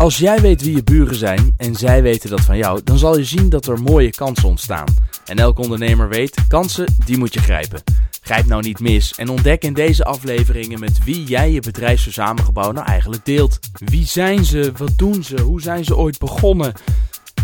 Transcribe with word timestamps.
Als 0.00 0.18
jij 0.18 0.40
weet 0.40 0.62
wie 0.62 0.74
je 0.74 0.82
buren 0.82 1.14
zijn 1.14 1.54
en 1.56 1.74
zij 1.74 2.02
weten 2.02 2.30
dat 2.30 2.40
van 2.40 2.56
jou, 2.56 2.80
dan 2.84 2.98
zal 2.98 3.16
je 3.16 3.24
zien 3.24 3.48
dat 3.48 3.66
er 3.66 3.82
mooie 3.82 4.10
kansen 4.10 4.48
ontstaan. 4.48 4.86
En 5.24 5.38
elke 5.38 5.60
ondernemer 5.60 6.08
weet, 6.08 6.46
kansen, 6.48 6.94
die 7.04 7.18
moet 7.18 7.34
je 7.34 7.40
grijpen. 7.40 7.82
Grijp 8.22 8.46
nou 8.46 8.62
niet 8.62 8.80
mis 8.80 9.14
en 9.14 9.28
ontdek 9.28 9.62
in 9.64 9.74
deze 9.74 10.04
afleveringen 10.04 10.80
met 10.80 11.04
wie 11.04 11.24
jij 11.24 11.52
je 11.52 11.60
bedrijfsverzamelgebouw 11.60 12.72
nou 12.72 12.86
eigenlijk 12.86 13.24
deelt. 13.24 13.58
Wie 13.72 14.06
zijn 14.06 14.44
ze? 14.44 14.72
Wat 14.76 14.92
doen 14.98 15.22
ze? 15.24 15.40
Hoe 15.40 15.60
zijn 15.60 15.84
ze 15.84 15.96
ooit 15.96 16.18
begonnen? 16.18 16.72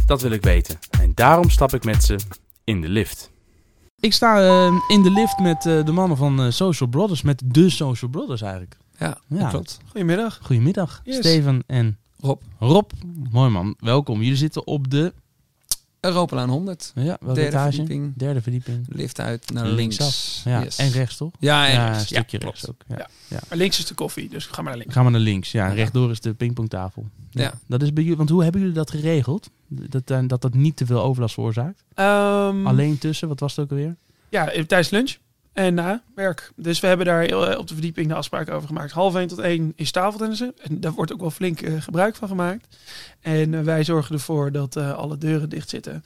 Dat 0.06 0.22
wil 0.22 0.30
ik 0.30 0.42
weten. 0.42 0.78
En 1.00 1.12
daarom 1.14 1.50
stap 1.50 1.74
ik 1.74 1.84
met 1.84 2.04
ze 2.04 2.16
in 2.64 2.80
de 2.80 2.88
lift. 2.88 3.30
Ik 4.00 4.12
sta 4.12 4.40
eh, 4.40 4.74
in 4.88 5.02
de 5.02 5.10
lift 5.10 5.38
met 5.38 5.66
eh, 5.66 5.84
de 5.84 5.92
mannen 5.92 6.16
van 6.16 6.40
eh, 6.42 6.50
Social 6.50 6.88
Brothers, 6.88 7.22
met 7.22 7.42
de 7.44 7.70
Social 7.70 8.10
Brothers 8.10 8.40
eigenlijk. 8.42 8.76
Ja, 8.98 9.18
Ja. 9.28 9.48
klopt. 9.48 9.78
Goedemiddag. 9.86 10.38
Goedemiddag, 10.42 11.00
Yes. 11.04 11.16
Steven 11.16 11.62
en 11.66 11.98
Rob, 12.20 12.40
Rob. 12.58 12.90
Mooi 13.30 13.50
man, 13.50 13.74
welkom. 13.78 14.22
Jullie 14.22 14.36
zitten 14.36 14.66
op 14.66 14.90
de 14.90 15.12
Europalaan 16.00 16.48
100. 16.48 16.92
ja, 16.94 17.02
welke 17.20 17.24
Derde 17.34 17.42
etage? 17.56 17.76
verdieping. 17.76 18.12
Derde 18.16 18.42
verdieping. 18.42 18.86
Lift 18.88 19.20
uit 19.20 19.50
naar 19.52 19.66
Linksaf. 19.66 20.04
links. 20.06 20.42
Ja, 20.44 20.62
Yes. 20.62 20.76
en 20.78 20.90
rechts 20.90 21.16
toch? 21.16 21.32
Ja, 21.38 21.66
en 21.66 21.72
ja, 21.72 21.84
rechts. 21.86 22.00
een 22.00 22.06
stukje 22.06 22.38
Ja, 22.40 22.44
rechts 22.46 22.68
ook. 22.68 22.80
Ja. 22.88 23.08
Ja. 23.28 23.38
Maar 23.48 23.58
links 23.58 23.78
is 23.78 23.86
de 23.86 23.94
koffie, 23.94 24.28
dus 24.28 24.46
ga 24.46 24.54
maar 24.56 24.64
naar 24.64 24.76
links. 24.76 24.94
Gaan 24.94 25.04
we 25.04 25.10
naar 25.10 25.20
links. 25.20 25.52
Ja, 25.52 25.68
rechtdoor 25.68 26.10
is 26.10 26.20
de 26.20 26.34
pingpongtafel. 26.34 27.06
Ja. 27.30 27.52
Dat 27.66 27.82
is 27.82 27.92
bij 27.92 28.02
jullie, 28.02 28.18
want 28.18 28.30
hoe 28.30 28.42
hebben 28.42 28.60
jullie 28.60 28.76
dat 28.76 28.90
geregeld? 28.90 29.50
Dat 29.68 30.10
eh, 30.10 30.18
dat, 30.26 30.42
dat 30.42 30.54
niet 30.54 30.76
te 30.76 30.86
veel 30.86 31.02
overlast 31.02 31.34
veroorzaakt? 31.34 31.84
Ehm, 31.94 32.66
Alleen 32.66 32.98
tussen, 32.98 33.28
wat 33.28 33.40
was 33.40 33.56
het 33.56 33.64
ook 33.64 33.70
alweer? 33.70 33.96
Ja, 34.28 34.50
eh, 34.50 34.64
tijdens 34.64 34.90
lunch 34.90 35.16
en 35.56 35.74
na 35.74 36.02
werk. 36.14 36.52
Dus 36.56 36.80
we 36.80 36.86
hebben 36.86 37.06
daar 37.06 37.24
eh, 37.24 37.58
op 37.58 37.66
de 37.66 37.72
verdieping 37.74 38.08
de 38.08 38.14
afspraak 38.14 38.50
over 38.50 38.66
gemaakt. 38.68 38.92
Half 38.92 39.14
1 39.14 39.28
tot 39.28 39.38
1 39.38 39.72
is 39.76 39.90
tafeltennissen. 39.90 40.52
En 40.62 40.80
daar 40.80 40.92
wordt 40.92 41.12
ook 41.12 41.20
wel 41.20 41.30
flink 41.30 41.60
eh, 41.60 41.80
gebruik 41.82 42.16
van 42.16 42.28
gemaakt. 42.28 42.76
En 43.20 43.54
eh, 43.54 43.60
wij 43.60 43.84
zorgen 43.84 44.14
ervoor 44.14 44.52
dat 44.52 44.76
eh, 44.76 44.92
alle 44.92 45.18
deuren 45.18 45.48
dicht 45.48 45.68
zitten. 45.68 46.04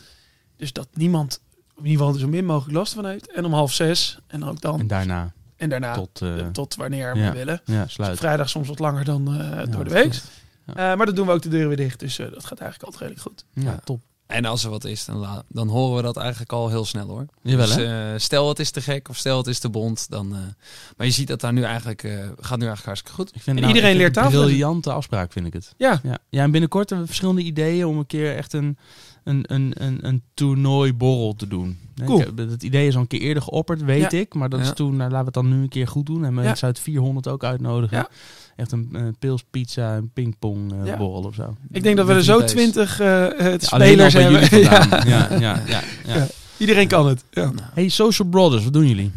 Dus 0.56 0.72
dat 0.72 0.88
niemand, 0.92 1.40
in 1.76 1.86
ieder 1.86 2.04
geval 2.06 2.20
zo 2.20 2.28
min 2.28 2.44
mogelijk 2.44 2.76
last 2.76 2.92
van 2.92 3.06
heeft. 3.06 3.32
En 3.32 3.44
om 3.44 3.52
half 3.52 3.72
zes 3.72 4.18
en 4.26 4.44
ook 4.44 4.60
dan. 4.60 4.80
En 4.80 4.86
daarna 4.86 5.32
En 5.56 5.68
daarna 5.68 5.94
tot, 5.94 6.14
tot, 6.14 6.28
eh, 6.38 6.46
tot 6.46 6.74
wanneer 6.74 7.16
ja. 7.16 7.30
we 7.30 7.36
willen. 7.36 7.60
ja, 7.64 7.84
Dus 7.84 8.18
vrijdag 8.18 8.48
soms 8.48 8.68
wat 8.68 8.78
langer 8.78 9.04
dan 9.04 9.28
eh, 9.28 9.34
Ja, 9.38 9.64
door 9.66 9.84
de 9.84 9.90
dat 9.90 10.02
week. 10.02 10.20
Eh, 10.66 10.74
maar 10.76 11.06
dan 11.06 11.14
doen 11.14 11.26
we 11.26 11.32
ook 11.32 11.42
de 11.42 11.48
deuren 11.48 11.68
weer 11.68 11.76
dicht. 11.76 12.00
Dus 12.00 12.18
eh, 12.18 12.32
dat 12.32 12.44
gaat 12.44 12.58
eigenlijk 12.60 12.82
altijd 12.92 13.02
redelijk 13.10 13.22
goed. 13.22 13.44
Ja, 13.64 13.70
Ja. 13.70 13.80
top. 13.84 14.00
En 14.30 14.44
als 14.44 14.64
er 14.64 14.70
wat 14.70 14.84
is, 14.84 15.04
dan, 15.04 15.42
dan 15.48 15.68
horen 15.68 15.96
we 15.96 16.02
dat 16.02 16.16
eigenlijk 16.16 16.52
al 16.52 16.68
heel 16.68 16.84
snel 16.84 17.06
hoor. 17.08 17.26
Jawel, 17.42 17.66
dus, 17.66 17.76
eh, 17.76 18.04
stel 18.16 18.48
het 18.48 18.58
is 18.58 18.70
te 18.70 18.80
gek 18.80 19.08
of 19.08 19.16
stel 19.16 19.36
het 19.38 19.46
is 19.46 19.58
te 19.58 19.68
bond. 19.68 20.06
Dan, 20.10 20.32
eh, 20.34 20.38
maar 20.96 21.06
je 21.06 21.12
ziet 21.12 21.28
dat 21.28 21.40
daar 21.40 21.52
nu 21.52 21.62
eigenlijk, 21.62 22.02
eh, 22.02 22.10
gaat 22.40 22.58
nu 22.58 22.66
eigenlijk 22.66 22.84
hartstikke 22.84 23.16
goed. 23.16 23.28
Ik 23.34 23.42
vind 23.42 23.56
En 23.56 23.62
nou, 23.62 23.74
iedereen 23.74 23.96
leert 23.96 24.14
het 24.16 24.24
een 24.24 24.30
briljante 24.30 24.92
afspraak, 24.92 25.32
vind 25.32 25.46
ik 25.46 25.52
het. 25.52 25.74
Ja, 25.76 26.00
Ja, 26.02 26.18
ja 26.28 26.42
en 26.42 26.50
binnenkort 26.50 26.88
hebben 26.88 27.06
we 27.06 27.12
verschillende 27.12 27.42
ideeën 27.48 27.86
om 27.86 27.98
een 27.98 28.06
keer 28.06 28.36
echt 28.36 28.52
een, 28.52 28.78
een, 29.24 29.44
een, 29.54 29.72
een, 29.76 29.98
een 30.06 30.22
toernooiborrel 30.34 31.34
te 31.34 31.46
doen. 31.48 31.78
Cool. 32.04 32.20
ik 32.20 32.26
Het 32.36 32.62
idee 32.62 32.86
is 32.86 32.94
al 32.94 33.00
een 33.00 33.06
keer 33.06 33.20
eerder 33.20 33.42
geopperd, 33.42 33.82
weet 33.82 34.12
Ja. 34.12 34.18
ik. 34.18 34.34
Maar 34.34 34.48
dat 34.48 34.60
is 34.60 34.66
Ja. 34.66 34.72
toen, 34.72 34.96
nou, 34.96 35.10
laten 35.10 35.18
we 35.18 35.24
het 35.24 35.34
dan 35.34 35.48
nu 35.48 35.62
een 35.62 35.68
keer 35.68 35.88
goed 35.88 36.06
doen. 36.06 36.24
En 36.24 36.34
Ja. 36.34 36.40
mensen 36.40 36.66
uit 36.66 36.78
400 36.78 37.28
ook 37.28 37.44
uitnodigen. 37.44 38.06
Echt 38.60 38.72
een 38.72 38.88
uh, 38.92 39.02
pils 39.18 39.44
pizza 39.50 39.94
en 39.94 40.10
pingpong 40.12 40.72
eh, 40.72 40.86
Ja. 40.86 40.96
borrel 40.96 41.22
of 41.22 41.34
zo. 41.34 41.56
ik 41.70 41.82
denk 41.82 41.96
dat 41.96 42.06
we 42.06 42.12
er 42.14 42.24
zo 42.24 42.44
twintig 42.44 43.00
eh, 43.00 43.24
al 43.24 43.54
spelers 43.58 44.12
hebben. 44.14 44.40
Ja. 44.60 44.86
Ja, 44.90 45.04
ja, 45.06 45.38
ja, 45.40 45.60
ja. 45.66 46.14
Ja. 46.14 46.26
Iedereen 46.56 46.88
kan 46.88 47.06
het. 47.08 47.24
Ja. 47.30 47.52
Hey, 47.74 47.88
Social 47.88 48.28
Brothers, 48.28 48.64
wat 48.64 48.72
doen 48.72 48.86
jullie? 48.88 49.12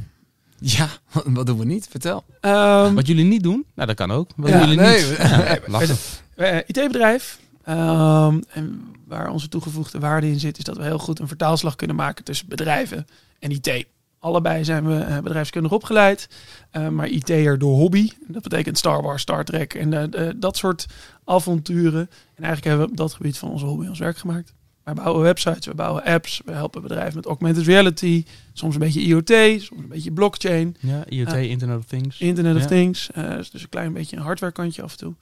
Ja, 0.60 0.88
wat 1.26 1.46
doen 1.46 1.58
we 1.58 1.66
niet? 1.66 1.88
Vertel. 1.90 2.24
Ehm, 2.40 2.94
Wat 2.94 3.08
jullie 3.08 3.26
niet 3.26 3.44
doen? 3.44 3.66
Nou, 3.76 3.88
dat 3.88 3.96
kan 3.98 4.12
ook. 4.12 4.30
Wat 4.36 4.50
Ja, 4.50 4.60
doen 4.60 4.70
jullie 4.70 4.84
nee, 4.84 4.98
niet? 5.10 5.18
we- 5.18 5.24
Ja, 5.28 5.58
lachen. 5.68 5.96
Eh, 6.36 6.58
IT-bedrijf. 6.58 7.40
Ehm, 7.64 8.40
en 8.50 8.82
waar 9.08 9.30
onze 9.30 9.48
toegevoegde 9.50 10.00
waarde 10.00 10.28
in 10.28 10.40
zit, 10.40 10.58
is 10.58 10.64
dat 10.64 10.78
we 10.78 10.84
heel 10.84 11.00
goed 11.00 11.20
een 11.20 11.28
vertaalslag 11.28 11.76
kunnen 11.76 11.96
maken 11.96 12.24
tussen 12.24 12.48
bedrijven 12.48 13.08
en 13.40 13.52
IT. 13.52 13.86
Allebei 14.24 14.64
zijn 14.64 14.88
we 14.88 14.96
eh, 14.96 15.20
bedrijfskundig 15.20 15.72
opgeleid, 15.72 16.30
eh, 16.72 16.88
maar 16.88 17.08
IT'er 17.08 17.58
door 17.58 17.76
hobby. 17.76 18.10
Dat 18.28 18.44
betekent 18.44 18.78
Star 18.78 19.02
Wars, 19.02 19.22
Star 19.22 19.44
Trek 19.44 19.74
en 19.74 20.14
eh, 20.14 20.30
dat 20.36 20.58
soort 20.58 20.86
avonturen. 21.26 22.10
En 22.36 22.44
eigenlijk 22.44 22.64
hebben 22.64 22.86
we 22.86 22.92
op 22.92 22.98
dat 22.98 23.14
gebied 23.14 23.38
van 23.38 23.50
onze 23.50 23.66
hobby 23.66 23.88
ons 23.88 24.00
werk 24.00 24.18
gemaakt. 24.18 24.54
Wij 24.84 24.94
bouwen 24.94 25.22
websites, 25.22 25.66
we 25.66 25.76
bouwen 25.76 26.04
apps, 26.04 26.42
we 26.46 26.52
helpen 26.52 26.82
bedrijven 26.82 27.16
met 27.16 27.26
augmented 27.26 27.66
reality, 27.66 28.24
soms 28.54 28.74
een 28.74 28.80
beetje 28.80 29.02
IoT, 29.02 29.62
soms 29.62 29.82
een 29.82 29.88
beetje 29.88 30.12
blockchain. 30.12 30.76
Ja, 30.80 31.04
IoT. 31.10 31.34
Internet 31.34 31.78
of 31.78 31.86
Things. 31.86 32.20
Internet 32.20 32.56
of. 32.56 32.66
Things. 32.66 33.10
dus 33.52 33.64
een 33.64 33.70
klein 33.70 33.94
beetje 33.94 34.16
een 34.16 34.24
hardware 34.24 34.54
kantje 34.54 34.82
af 34.82 34.92
en 34.92 34.98
toe. 34.98 35.14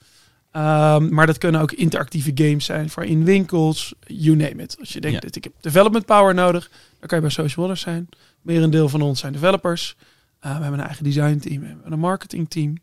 Ehm, 0.52 1.14
maar 1.14 1.26
dat 1.26 1.38
kunnen 1.38 1.60
ook 1.60 1.72
interactieve 1.72 2.30
games 2.34 2.64
zijn 2.64 2.90
voor 2.90 3.04
in 3.04 3.24
winkels, 3.24 3.94
you 4.06 4.36
name 4.36 4.62
it. 4.62 4.76
Als 4.80 4.92
je 4.92 5.00
denkt 5.00 5.16
Ja. 5.16 5.26
dat 5.26 5.36
ik 5.36 5.44
heb 5.44 5.52
development 5.60 6.06
power 6.06 6.34
nodig, 6.34 6.70
dan 6.98 7.08
kan 7.08 7.18
je 7.18 7.24
bij 7.24 7.30
Social 7.32 7.54
Brothers 7.56 7.80
zijn. 7.80 8.08
Merendeel 8.42 8.88
van 8.88 9.00
ons 9.02 9.20
zijn 9.20 9.32
developers. 9.32 9.96
Eh, 10.40 10.56
we 10.56 10.62
hebben 10.62 10.80
een 10.80 10.86
eigen 10.86 11.04
design 11.04 11.36
team, 11.38 11.60
we 11.60 11.66
hebben 11.66 11.92
een 11.92 11.98
marketing 11.98 12.50
team. 12.50 12.74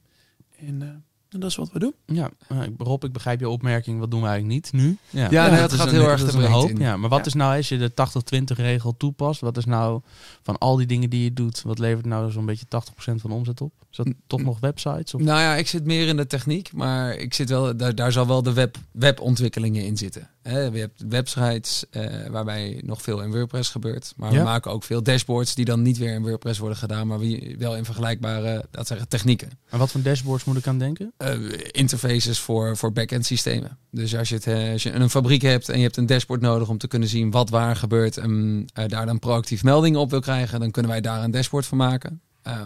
En, 0.60 0.82
eh, 0.82 0.88
en 1.30 1.40
dat 1.40 1.50
is 1.50 1.56
wat 1.56 1.72
we 1.72 1.80
doen. 1.80 1.94
Ja, 2.06 2.30
ik- 2.64 2.72
Rob, 2.78 3.04
ik 3.04 3.12
begrijp 3.12 3.40
je 3.40 3.50
opmerking. 3.50 4.00
Wat 4.00 4.12
doen 4.12 4.22
we 4.22 4.28
eigenlijk 4.28 4.72
niet 4.72 4.84
nu? 4.84 4.98
Ja, 5.10 5.30
nee, 5.30 5.50
dat 5.50 5.60
dat 5.60 5.72
is 5.72 5.78
gaat 5.78 5.88
een- 5.88 5.94
heel 5.94 6.08
erg 6.10 6.24
te 6.30 6.38
hoop. 6.48 6.70
in. 6.70 6.78
Ja, 6.78 6.98
maar 6.98 7.10
wat 7.10 7.20
Ja. 7.20 7.26
is 7.26 7.34
nou 7.34 7.56
als 7.58 7.70
je 7.70 7.78
de 7.78 7.94
80-20 7.94 8.58
regel 8.58 8.98
toepast? 8.98 9.42
Wat 9.42 9.58
is 9.58 9.66
nou 9.66 10.02
van 10.44 10.58
al 10.58 10.76
die 10.76 10.88
dingen 10.88 11.10
die 11.10 11.24
je 11.24 11.34
doet, 11.34 11.62
wat 11.62 11.80
levert 11.80 12.06
nou 12.06 12.32
zo'n 12.32 12.46
beetje 12.46 12.66
80% 12.68 13.22
van 13.22 13.30
de 13.30 13.36
omzet 13.36 13.62
op? 13.62 13.72
Is 13.92 13.98
dat 13.98 14.08
toch 14.28 14.42
nog 14.42 14.60
websites? 14.60 15.14
Of? 15.14 15.22
Nou 15.22 15.40
ja, 15.40 15.56
ik 15.56 15.68
zit 15.68 15.86
meer 15.86 16.08
in 16.08 16.18
de 16.18 16.28
techniek, 16.28 16.74
maar 16.74 17.16
ik 17.16 17.34
zit 17.34 17.50
wel, 17.50 17.78
daar, 17.78 17.96
daar 17.96 18.12
zal 18.12 18.28
wel 18.28 18.44
de 18.44 18.54
web, 18.54 18.78
webontwikkelingen 18.92 19.86
in 19.86 19.98
zitten. 19.98 20.30
Je 20.50 20.80
hebt 20.80 21.04
websites 21.10 21.84
eh, 21.90 22.28
waarbij 22.30 22.82
nog 22.86 23.02
veel 23.02 23.22
in 23.22 23.32
WordPress 23.32 23.70
gebeurt. 23.70 24.14
Maar 24.16 24.32
Ja. 24.32 24.38
we 24.38 24.44
maken 24.44 24.72
ook 24.72 24.84
veel 24.84 25.04
dashboards 25.04 25.56
die 25.56 25.66
dan 25.66 25.82
niet 25.82 25.98
weer 25.98 26.14
in 26.14 26.22
WordPress 26.22 26.60
worden 26.60 26.78
gedaan, 26.78 27.08
maar 27.08 27.20
wie, 27.20 27.56
wel 27.60 27.76
in 27.76 27.86
vergelijkbare 27.86 28.66
dat 28.72 28.88
zeggen, 28.88 29.08
technieken. 29.08 29.50
En 29.70 29.80
wat 29.80 29.92
voor 29.92 30.02
dashboards 30.02 30.44
moet 30.44 30.58
ik 30.58 30.68
aan 30.68 30.80
denken? 30.80 31.14
Eh, 31.18 31.38
interfaces 31.72 32.40
voor, 32.40 32.78
voor 32.78 32.92
back-end 32.92 33.26
systemen. 33.26 33.78
Dus 33.92 34.16
als 34.16 34.30
je, 34.30 34.36
het, 34.36 34.48
eh, 34.48 34.72
als 34.72 34.84
je 34.84 34.92
een 34.92 35.10
fabriek 35.10 35.42
hebt 35.42 35.70
en 35.70 35.78
je 35.78 35.84
hebt 35.84 35.98
een 35.98 36.06
dashboard 36.06 36.42
nodig 36.42 36.70
om 36.70 36.78
te 36.78 36.88
kunnen 36.88 37.10
zien 37.10 37.32
wat 37.32 37.50
waar 37.50 37.76
gebeurt 37.76 38.18
en 38.18 38.66
daar 38.88 39.06
dan 39.06 39.20
proactief 39.20 39.64
meldingen 39.64 40.00
op 40.00 40.10
wil 40.10 40.20
krijgen, 40.20 40.60
dan 40.60 40.72
kunnen 40.72 40.92
wij 40.92 41.02
daar 41.02 41.24
een 41.24 41.32
dashboard 41.32 41.66
van 41.66 41.78
maken. 41.78 42.22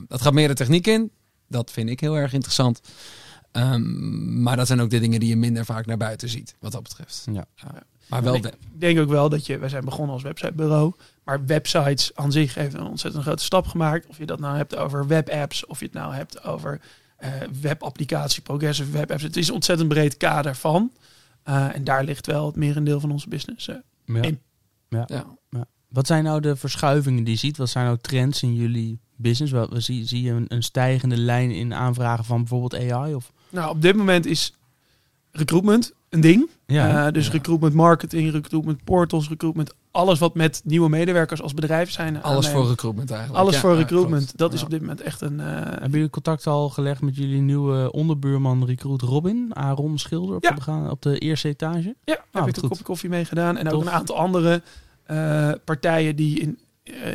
Dat 0.07 0.21
gaat 0.21 0.33
meer 0.33 0.47
de 0.47 0.53
techniek 0.53 0.87
in. 0.87 1.11
Dat 1.47 1.71
vind 1.71 1.89
ik 1.89 1.99
heel 1.99 2.17
erg 2.17 2.33
interessant. 2.33 2.81
Ehm, 3.53 4.41
maar 4.41 4.55
dat 4.55 4.67
zijn 4.67 4.81
ook 4.81 4.89
de 4.89 4.99
dingen 4.99 5.19
die 5.19 5.29
je 5.29 5.35
minder 5.35 5.65
vaak 5.65 5.85
naar 5.85 5.97
buiten 5.97 6.29
ziet, 6.29 6.55
wat 6.59 6.71
dat 6.71 6.83
betreft. 6.83 7.27
Ja. 7.31 7.45
Maar 8.07 8.23
wel 8.23 8.35
ik 8.35 8.53
denk 8.77 8.99
ook 8.99 9.09
wel 9.09 9.29
dat 9.29 9.45
je, 9.45 9.57
wij 9.57 9.69
zijn 9.69 9.85
begonnen 9.85 10.13
als 10.13 10.23
websitebureau, 10.23 10.93
maar 11.23 11.45
websites 11.45 12.15
aan 12.15 12.31
zich 12.31 12.53
heeft 12.53 12.73
een 12.73 12.85
ontzettend 12.87 13.23
grote 13.23 13.43
stap 13.43 13.67
gemaakt. 13.67 14.07
Of 14.07 14.17
je 14.17 14.25
dat 14.25 14.39
nou 14.39 14.57
hebt 14.57 14.75
over 14.75 15.07
webapps, 15.07 15.65
of 15.65 15.79
je 15.79 15.85
het 15.85 15.93
nou 15.93 16.13
hebt 16.13 16.43
over 16.43 16.81
eh, 17.17 17.31
webapplicatie, 17.61 18.41
progressive 18.41 18.91
webapps. 18.91 19.23
Het 19.23 19.37
is 19.37 19.47
een 19.47 19.53
ontzettend 19.53 19.89
breed 19.89 20.17
kader 20.17 20.55
van. 20.55 20.91
Eh, 21.43 21.75
en 21.75 21.83
daar 21.83 22.03
ligt 22.03 22.25
wel 22.25 22.45
het 22.45 22.55
merendeel 22.55 22.99
van 22.99 23.11
onze 23.11 23.29
business. 23.29 23.67
eh. 23.67 23.75
Ja. 24.05 24.21
In. 24.21 24.39
Ja. 24.89 25.35
Wat 25.87 26.07
zijn 26.07 26.23
nou 26.23 26.39
de 26.41 26.55
verschuivingen 26.55 27.23
die 27.23 27.33
je 27.33 27.39
ziet? 27.39 27.57
Wat 27.57 27.69
zijn 27.69 27.85
nou 27.85 27.97
trends 28.01 28.43
in 28.43 28.55
jullie 28.55 28.99
business? 29.15 29.51
Wel, 29.51 29.69
zie, 29.81 30.07
zie 30.07 30.21
je 30.21 30.31
een, 30.31 30.45
een 30.47 30.63
stijgende 30.63 31.17
lijn 31.17 31.51
in 31.51 31.73
aanvragen 31.73 32.25
van 32.25 32.37
bijvoorbeeld 32.39 32.91
AI? 32.91 33.13
Of? 33.13 33.31
Nou, 33.53 33.69
op 33.69 33.81
dit 33.81 33.95
moment 33.95 34.25
is 34.25 34.53
recruitment 35.31 35.93
een 36.09 36.21
ding. 36.21 36.49
Ja, 36.65 37.05
Eh, 37.07 37.13
dus 37.13 37.25
Ja. 37.25 37.31
recruitment 37.31 37.73
marketing, 37.73 38.31
recruitment 38.31 38.83
portals, 38.83 39.29
recruitment, 39.29 39.73
alles 39.91 40.19
wat 40.19 40.35
met 40.35 40.61
nieuwe 40.65 40.89
medewerkers 40.89 41.41
als 41.41 41.53
bedrijf 41.53 41.91
zijn. 41.91 42.21
Alles 42.21 42.45
aanneemt. 42.45 42.61
voor 42.61 42.69
recruitment 42.69 43.11
eigenlijk. 43.11 43.41
Alles 43.41 43.53
Ja, 43.55 43.59
voor 43.61 43.75
recruitment. 43.75 44.37
dat 44.37 44.53
is 44.53 44.59
Ja. 44.59 44.65
op 44.65 44.71
dit 44.71 44.81
moment 44.81 45.01
echt 45.01 45.21
een. 45.21 45.39
eh, 45.39 45.45
Hebben 45.55 45.91
jullie 45.91 46.09
contact 46.09 46.47
al 46.47 46.69
gelegd 46.69 47.01
met 47.01 47.15
jullie 47.15 47.41
nieuwe 47.41 47.91
onderbuurman 47.91 48.65
recruit 48.65 49.01
Robin? 49.01 49.49
Aaron 49.55 49.97
Schilder 49.99 50.35
op, 50.35 50.43
Ja. 50.43 50.51
de, 50.83 50.89
op 50.91 51.01
de 51.01 51.17
eerste 51.17 51.47
etage? 51.47 51.95
Ja, 52.03 52.13
heb 52.13 52.25
wat 52.31 52.47
ik 52.47 52.55
een 52.63 52.69
kopje 52.69 52.83
koffie 52.83 53.09
mee 53.09 53.25
gedaan. 53.25 53.57
En 53.57 53.69
ook 53.69 53.81
een 53.81 53.89
aantal 53.89 54.17
andere 54.17 54.61
eh, 55.03 55.51
partijen 55.65 56.15
die 56.15 56.39
in, 56.39 56.49
eh, 56.49 56.55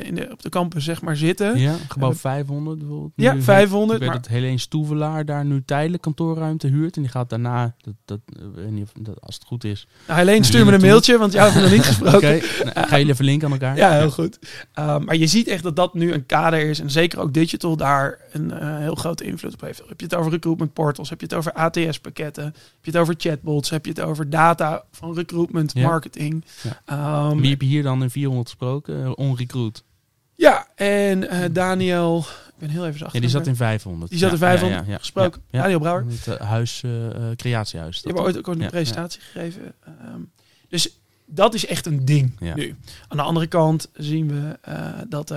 in 0.03 0.15
de, 0.15 0.29
op 0.33 0.43
de 0.43 0.49
campus 0.49 0.85
zeg 0.85 1.03
maar 1.03 1.17
zitten. 1.17 1.59
Ja, 1.59 1.77
gebouw 1.89 2.11
Ja. 2.11 2.17
500 2.17 2.79
bijvoorbeeld. 2.79 3.13
Ja, 3.15 3.33
Nu- 3.33 3.43
500. 3.43 3.93
Ik 3.93 3.99
weet 3.99 4.09
Maar, 4.15 4.23
dat 4.23 4.31
Helene 4.31 4.59
Stoevelaar 4.59 5.25
daar 5.25 5.45
nu 5.45 5.63
tijdelijk 5.65 6.03
kantoorruimte 6.03 6.67
huurt. 6.67 6.97
En 6.97 7.03
die 7.03 7.11
gaat 7.11 7.31
daarna, 7.31 7.75
dat, 7.81 7.95
dat, 8.05 8.21
weet 8.55 8.71
niet 8.71 8.83
of, 8.83 8.93
dat, 9.01 9.21
als 9.21 9.35
het 9.35 9.45
goed 9.45 9.65
is. 9.65 9.87
nou, 10.07 10.19
Helene, 10.19 10.45
stuur 10.45 10.65
me 10.67 10.73
een 10.73 10.81
mailtje, 10.91 11.19
want 11.19 11.33
jou 11.33 11.51
hebben 11.53 11.71
we 11.71 11.77
nog 11.77 11.87
niet 11.87 11.97
Oké, 12.15 12.19
gesproken. 12.41 12.65
nou, 12.75 12.87
gaan 12.89 12.99
jullie 12.99 13.13
even 13.13 13.25
linken 13.25 13.47
aan 13.47 13.53
elkaar? 13.53 13.77
Ja, 13.77 13.93
heel 13.93 14.11
goed. 14.11 14.39
Um, 14.79 15.05
maar 15.05 15.17
je 15.17 15.27
ziet 15.27 15.47
echt 15.49 15.63
dat 15.63 15.77
dat 15.77 15.95
nu 15.95 16.13
een 16.13 16.27
kader 16.27 16.61
is. 16.61 16.81
En 16.81 16.91
zeker 16.91 17.19
ook 17.21 17.33
digital 17.35 17.77
daar 17.77 18.19
een 18.33 18.51
uh, 18.63 18.77
heel 18.79 18.95
grote 18.95 19.25
invloed 19.25 19.53
op 19.53 19.61
heeft. 19.61 19.83
Heb 19.89 20.01
je 20.01 20.07
het 20.07 20.15
over 20.15 20.31
recruitment 20.33 20.73
portals? 20.73 21.11
Heb 21.11 21.21
je 21.21 21.27
het 21.27 21.35
over 21.35 21.53
ATS-pakketten? 21.53 22.45
Heb 22.45 22.55
je 22.83 22.91
het 22.91 23.01
over 23.01 23.15
chatbots? 23.19 23.71
Heb 23.71 23.85
je 23.85 23.91
het 23.91 24.01
over 24.01 24.31
data 24.31 24.85
van 24.91 25.15
recruitment, 25.15 25.73
Ja. 25.75 25.87
marketing? 25.89 26.45
Ja. 26.87 27.29
Um, 27.31 27.41
Wie 27.41 27.51
heb 27.51 27.61
je 27.61 27.69
hier 27.69 27.83
dan 27.83 28.03
in 28.03 28.11
400 28.11 28.49
gesproken? 28.49 29.01
Uh, 29.01 29.11
onrecruit. 29.59 29.87
Ja, 30.35 30.67
en 30.75 31.29
eh, 31.29 31.49
Daniel, 31.53 32.19
ik 32.19 32.55
ben 32.59 32.69
heel 32.69 32.87
even 32.87 32.99
zacht. 32.99 33.13
Ja, 33.13 33.21
die 33.21 33.29
zat 33.29 33.47
in 33.47 33.57
500. 33.57 34.11
Die 34.11 34.19
zat 34.21 34.29
Ja, 34.29 34.35
in 34.35 34.41
500 34.41 34.81
ja, 34.81 34.87
ja, 34.87 34.93
ja. 34.93 34.99
gesproken. 34.99 35.41
Ja, 35.41 35.47
ja. 35.51 35.61
Daniel 35.61 35.79
Brouwer. 35.81 36.05
Het 36.07 36.27
eh, 36.27 36.47
huis, 36.49 36.83
eh, 36.83 37.07
eh, 37.07 37.37
creatiehuis. 37.37 37.95
Die 37.95 38.03
dat 38.03 38.05
hebben 38.05 38.23
ooit 38.23 38.39
ook 38.39 38.55
een 38.55 38.61
Ja, 38.63 38.69
presentatie 38.69 39.21
gegeven. 39.21 39.75
Ehm, 39.85 40.21
dus 40.69 40.99
dat 41.27 41.55
is 41.55 41.67
echt 41.67 41.87
een 41.87 42.05
ding 42.05 42.37
Ja. 42.41 42.55
nu. 42.55 42.77
Aan 43.09 43.17
de 43.17 43.23
andere 43.23 43.47
kant 43.47 43.89
zien 43.95 44.29
we 44.29 44.59
eh, 44.63 44.93
dat 45.09 45.31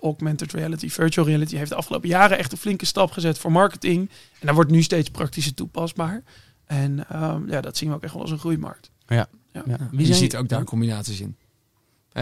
augmented 0.00 0.52
reality, 0.52 0.88
virtual 0.88 1.26
reality, 1.26 1.56
heeft 1.56 1.70
de 1.70 1.76
afgelopen 1.76 2.08
jaren 2.08 2.38
echt 2.38 2.52
een 2.52 2.58
flinke 2.58 2.86
stap 2.86 3.10
gezet 3.10 3.38
voor 3.38 3.52
marketing. 3.52 4.10
En 4.40 4.46
daar 4.46 4.54
wordt 4.54 4.70
nu 4.70 4.82
steeds 4.82 5.10
praktischer 5.10 5.54
toepasbaar. 5.54 6.22
En 6.66 7.08
ehm, 7.08 7.48
ja, 7.50 7.60
dat 7.60 7.76
zien 7.76 7.88
we 7.88 7.94
ook 7.94 8.02
echt 8.02 8.12
wel 8.12 8.22
als 8.22 8.30
een 8.30 8.38
groeimarkt. 8.38 8.90
Ja. 9.06 9.26
Ja. 9.52 9.62
Wie 9.90 10.06
je 10.06 10.14
ziet 10.14 10.36
ook 10.36 10.48
daar 10.48 10.64
combinaties 10.64 11.20
in. 11.20 11.36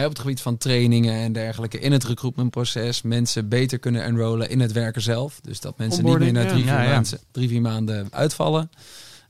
Op 0.03 0.09
het 0.09 0.19
gebied 0.19 0.41
van 0.41 0.57
trainingen 0.57 1.13
en 1.13 1.33
dergelijke 1.33 1.79
in 1.79 1.91
het 1.91 2.03
recruitmentproces 2.03 3.01
mensen 3.01 3.49
beter 3.49 3.79
kunnen 3.79 4.03
enrollen 4.03 4.49
in 4.49 4.59
het 4.59 4.71
werken 4.71 5.01
zelf. 5.01 5.39
Dus 5.41 5.59
dat 5.59 5.77
mensen 5.77 6.05
niet 6.05 6.17
meer 6.19 6.31
na 6.33 6.45
drie, 6.45 6.63
ja. 6.63 6.77
vier, 6.77 6.85
Ja. 6.87 6.93
Maanden, 6.93 7.19
drie, 7.31 7.49
vier 7.49 7.61
maanden 7.61 8.07
uitvallen. 8.11 8.69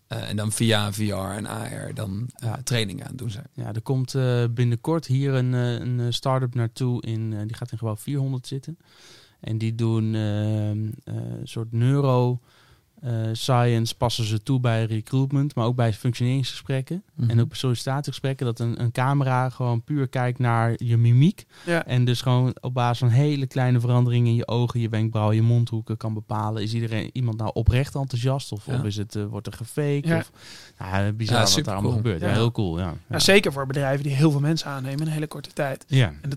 Eh, 0.07 0.29
en 0.29 0.35
dan 0.35 0.51
via 0.51 0.93
VR 0.93 1.13
en 1.13 1.45
AR 1.45 1.93
dan 1.93 2.29
ja, 2.35 2.59
trainingen 2.63 3.03
aan 3.03 3.09
het 3.09 3.17
doen 3.19 3.29
zijn. 3.29 3.47
Ja, 3.53 3.73
er 3.73 3.81
komt 3.81 4.15
eh, 4.15 4.43
binnenkort 4.51 5.05
hier 5.05 5.33
een, 5.33 5.53
eh, 5.53 5.71
een 5.71 5.99
eh, 5.99 6.05
start-up 6.09 6.55
naartoe. 6.55 7.01
In, 7.01 7.33
eh, 7.33 7.39
die 7.45 7.55
gaat 7.55 7.71
in 7.71 7.77
gebouw 7.77 7.97
400 7.97 8.47
zitten. 8.47 8.77
En 9.39 9.57
die 9.57 9.75
doen 9.75 10.15
eh, 10.15 10.71
eh, 10.71 10.77
een 11.05 11.39
soort 11.43 11.71
neuro 11.71 12.31
eh, 12.31 12.54
science 13.31 13.95
passen 13.95 14.25
ze 14.25 14.43
toe 14.43 14.59
bij 14.59 14.83
recruitment, 14.85 15.55
maar 15.55 15.65
ook 15.65 15.75
bij 15.75 15.93
functioneringsgesprekken. 15.93 17.03
Mhm. 17.15 17.29
En 17.29 17.39
ook 17.41 17.47
bij 17.47 17.57
sollicitatiegesprekken. 17.57 18.45
Dat 18.45 18.59
een, 18.59 18.81
een 18.81 18.91
camera 18.91 19.49
gewoon 19.49 19.83
puur 19.83 20.07
kijkt 20.07 20.39
naar 20.39 20.73
je 20.77 20.97
mimiek. 20.97 21.45
Ja. 21.65 21.85
En 21.85 22.05
dus 22.05 22.21
gewoon 22.21 22.55
op 22.61 22.73
basis 22.73 22.97
van 22.97 23.09
hele 23.09 23.47
kleine 23.47 23.79
veranderingen 23.79 24.27
in 24.29 24.35
je 24.35 24.47
ogen, 24.47 24.79
je 24.79 24.89
wenkbrauwen, 24.89 25.35
je 25.35 25.41
mondhoeken 25.41 25.97
kan 25.97 26.13
bepalen. 26.13 26.63
Is 26.63 26.73
iedereen 26.73 27.09
iemand 27.13 27.37
nou 27.37 27.51
oprecht 27.53 27.95
enthousiast? 27.95 28.51
Of, 28.51 28.65
Ja. 28.65 28.73
of 28.79 28.83
is 28.83 28.95
het, 28.95 29.15
eh, 29.15 29.25
wordt 29.25 29.47
er 29.47 29.53
gefaked? 29.53 30.05
Ja. 30.05 30.17
Of, 30.17 30.31
nou, 30.77 31.11
bizar 31.13 31.47
Ja, 31.47 31.53
wat 31.55 31.63
daar 31.63 31.73
allemaal 31.73 31.91
gebeurt. 31.91 32.21
Ja. 32.21 32.27
Ja. 32.27 32.33
heel 32.33 32.51
cool. 32.51 32.79
Ja. 32.79 32.93
Nou, 33.07 33.21
zeker 33.21 33.51
voor 33.53 33.65
bedrijven 33.65 34.03
die 34.03 34.13
heel 34.15 34.31
veel 34.31 34.39
mensen 34.39 34.67
aannemen 34.69 34.99
in 34.99 35.05
een 35.07 35.13
hele 35.13 35.27
korte 35.27 35.53
tijd. 35.53 35.85
ja. 35.87 36.13
Eh, 36.21 36.31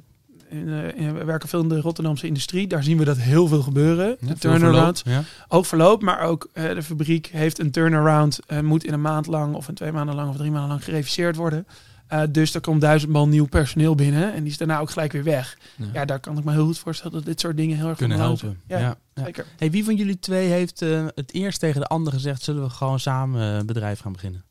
in- 0.51 1.15
we 1.15 1.25
werken 1.25 1.49
veel 1.49 1.61
in 1.61 1.69
de 1.69 1.81
Rotterdamse 1.81 2.27
industrie. 2.27 2.67
Daar 2.67 2.83
zien 2.83 2.99
we 2.99 3.05
dat 3.05 3.17
heel 3.17 3.47
veel 3.47 3.63
gebeuren. 3.63 4.17
Ja, 4.21 4.27
de 4.27 4.39
turnaround. 4.39 4.99
verloop, 4.99 5.25
Ja. 5.25 5.57
Ook 5.57 5.67
verloop, 5.67 6.03
maar 6.03 6.21
ook 6.21 6.49
eh, 6.53 6.69
de 6.75 6.83
fabriek 6.83 7.27
heeft 7.27 7.59
een 7.59 7.71
turnaround. 7.71 8.39
en 8.47 8.65
moet 8.65 8.85
in 8.85 8.93
een 8.93 9.01
maand 9.01 9.27
lang 9.27 9.55
of 9.55 9.69
in 9.69 9.75
twee 9.75 9.93
maanden 9.93 10.15
lang 10.15 10.29
of 10.29 10.37
drie 10.37 10.51
maanden 10.51 10.69
lang 10.71 10.85
gereviseerd 10.85 11.37
worden. 11.37 11.67
Eh, 12.07 12.21
dus 12.31 12.55
er 12.55 12.61
komt 12.61 12.81
duizend 12.81 13.13
man 13.13 13.29
nieuw 13.29 13.47
personeel 13.47 13.95
binnen. 13.95 14.33
En 14.35 14.43
die 14.43 14.51
is 14.53 14.59
daarna 14.59 14.79
ook 14.79 14.91
gelijk 14.91 15.13
weer 15.13 15.25
weg. 15.25 15.59
Ja. 15.77 15.85
Ja, 15.93 16.05
daar 16.05 16.21
kan 16.21 16.39
ik 16.39 16.45
me 16.45 16.53
heel 16.53 16.65
goed 16.65 16.79
voorstellen 16.79 17.13
dat 17.17 17.25
dit 17.25 17.41
soort 17.41 17.57
dingen 17.57 17.77
heel 17.77 17.89
erg 17.89 17.97
Kunnen 17.99 18.19
helpen. 18.19 18.61
Ja, 18.67 18.97
zeker. 19.15 19.45
Hey, 19.57 19.71
wie 19.71 19.85
van 19.85 19.97
jullie 19.97 20.19
twee 20.19 20.49
heeft 20.49 20.83
eh, 20.83 21.07
het 21.15 21.33
eerst 21.33 21.61
tegen 21.61 21.81
de 21.81 21.87
ander 21.87 22.13
gezegd... 22.13 22.43
zullen 22.43 22.63
we 22.63 22.71
gewoon 22.71 23.01
samen 23.01 23.41
een 23.43 23.67
bedrijf 23.67 24.01
gaan 24.01 24.13
beginnen? 24.13 24.45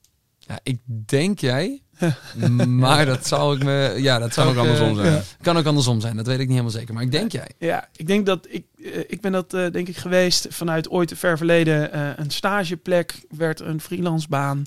Ja, 0.47 0.59
ik 0.63 0.79
denk 1.05 1.39
jij. 1.39 1.81
maar 2.67 3.05
dat 3.05 3.27
zou 3.27 3.55
ik 3.57 3.63
me. 3.63 3.93
Ja, 3.97 4.19
dat 4.19 4.33
zou 4.33 4.53
Kan 4.55 4.57
ook 4.57 4.65
ik, 4.65 4.71
eh, 4.73 4.79
andersom 4.79 5.03
zijn. 5.05 5.13
ja. 5.15 5.21
Kan 5.41 5.57
ook 5.57 5.65
andersom 5.65 6.01
zijn, 6.01 6.15
dat 6.15 6.25
weet 6.27 6.35
ik 6.35 6.41
niet 6.47 6.49
helemaal 6.49 6.71
zeker. 6.71 6.93
Maar 6.93 7.03
ik 7.03 7.11
denk 7.11 7.31
jij. 7.31 7.49
Ja, 7.57 7.87
ik 7.95 8.07
denk 8.07 8.25
dat 8.25 8.47
ik, 8.49 8.65
eh, 8.83 8.99
ik 9.07 9.21
ben 9.21 9.31
dat 9.31 9.53
eh, 9.53 9.71
denk 9.71 9.87
ik 9.87 9.97
geweest 9.97 10.47
vanuit 10.49 10.89
ooit 10.89 11.11
ver 11.17 11.37
verleden. 11.37 11.91
eh, 11.91 12.09
een 12.15 12.31
stageplek 12.31 13.25
werd 13.29 13.59
een 13.59 13.81
freelancebaan. 13.81 14.63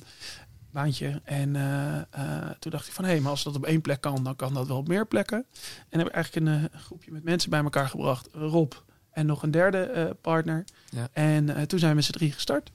Baantje. 0.73 1.21
En 1.25 1.57
eh, 1.57 1.97
eh, 1.97 2.51
toen 2.59 2.71
dacht 2.71 2.87
ik 2.87 2.93
van 2.93 3.05
hé, 3.05 3.21
maar 3.21 3.31
als 3.31 3.43
dat 3.43 3.57
op 3.57 3.65
één 3.65 3.81
plek 3.81 4.01
kan, 4.01 4.25
dan 4.25 4.37
kan 4.37 4.55
dat 4.55 4.67
wel 4.67 4.77
op 4.77 4.89
meer 4.89 5.07
plekken. 5.07 5.45
En 5.89 5.99
heb 5.99 6.09
ik 6.09 6.15
eigenlijk 6.15 6.47
een 6.47 6.69
groepje 6.81 7.13
met 7.13 7.25
mensen 7.25 7.51
bij 7.51 7.61
elkaar 7.63 7.89
gebracht. 7.89 8.29
Rob 8.33 8.73
en 9.11 9.27
nog 9.27 9.43
een 9.43 9.51
derde 9.51 9.79
eh, 9.79 10.05
partner. 10.21 10.65
Ja. 10.91 11.09
En 11.13 11.57
eh, 11.57 11.63
toen 11.63 11.79
zijn 11.79 11.91
we 11.91 11.97
met 11.97 12.05
z'n 12.05 12.13
drie 12.13 12.33
gestart. 12.33 12.71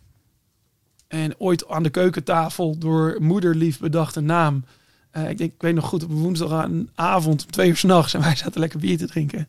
En 1.07 1.39
ooit 1.39 1.67
aan 1.67 1.83
de 1.83 1.89
keukentafel 1.89 2.77
door 2.77 3.17
moederlief 3.19 3.79
bedacht 3.79 4.15
een 4.15 4.25
naam. 4.25 4.65
Eh, 5.11 5.29
ik, 5.29 5.37
denk, 5.37 5.53
ik 5.53 5.61
weet 5.61 5.75
nog 5.75 5.85
goed, 5.85 6.03
op 6.03 6.11
woensdagavond 6.11 7.45
om 7.45 7.51
twee 7.51 7.69
uur 7.69 7.77
s'nachts. 7.77 8.13
En 8.13 8.21
wij 8.21 8.35
zaten 8.35 8.59
lekker 8.59 8.79
bier 8.79 8.97
te 8.97 9.07
drinken. 9.07 9.47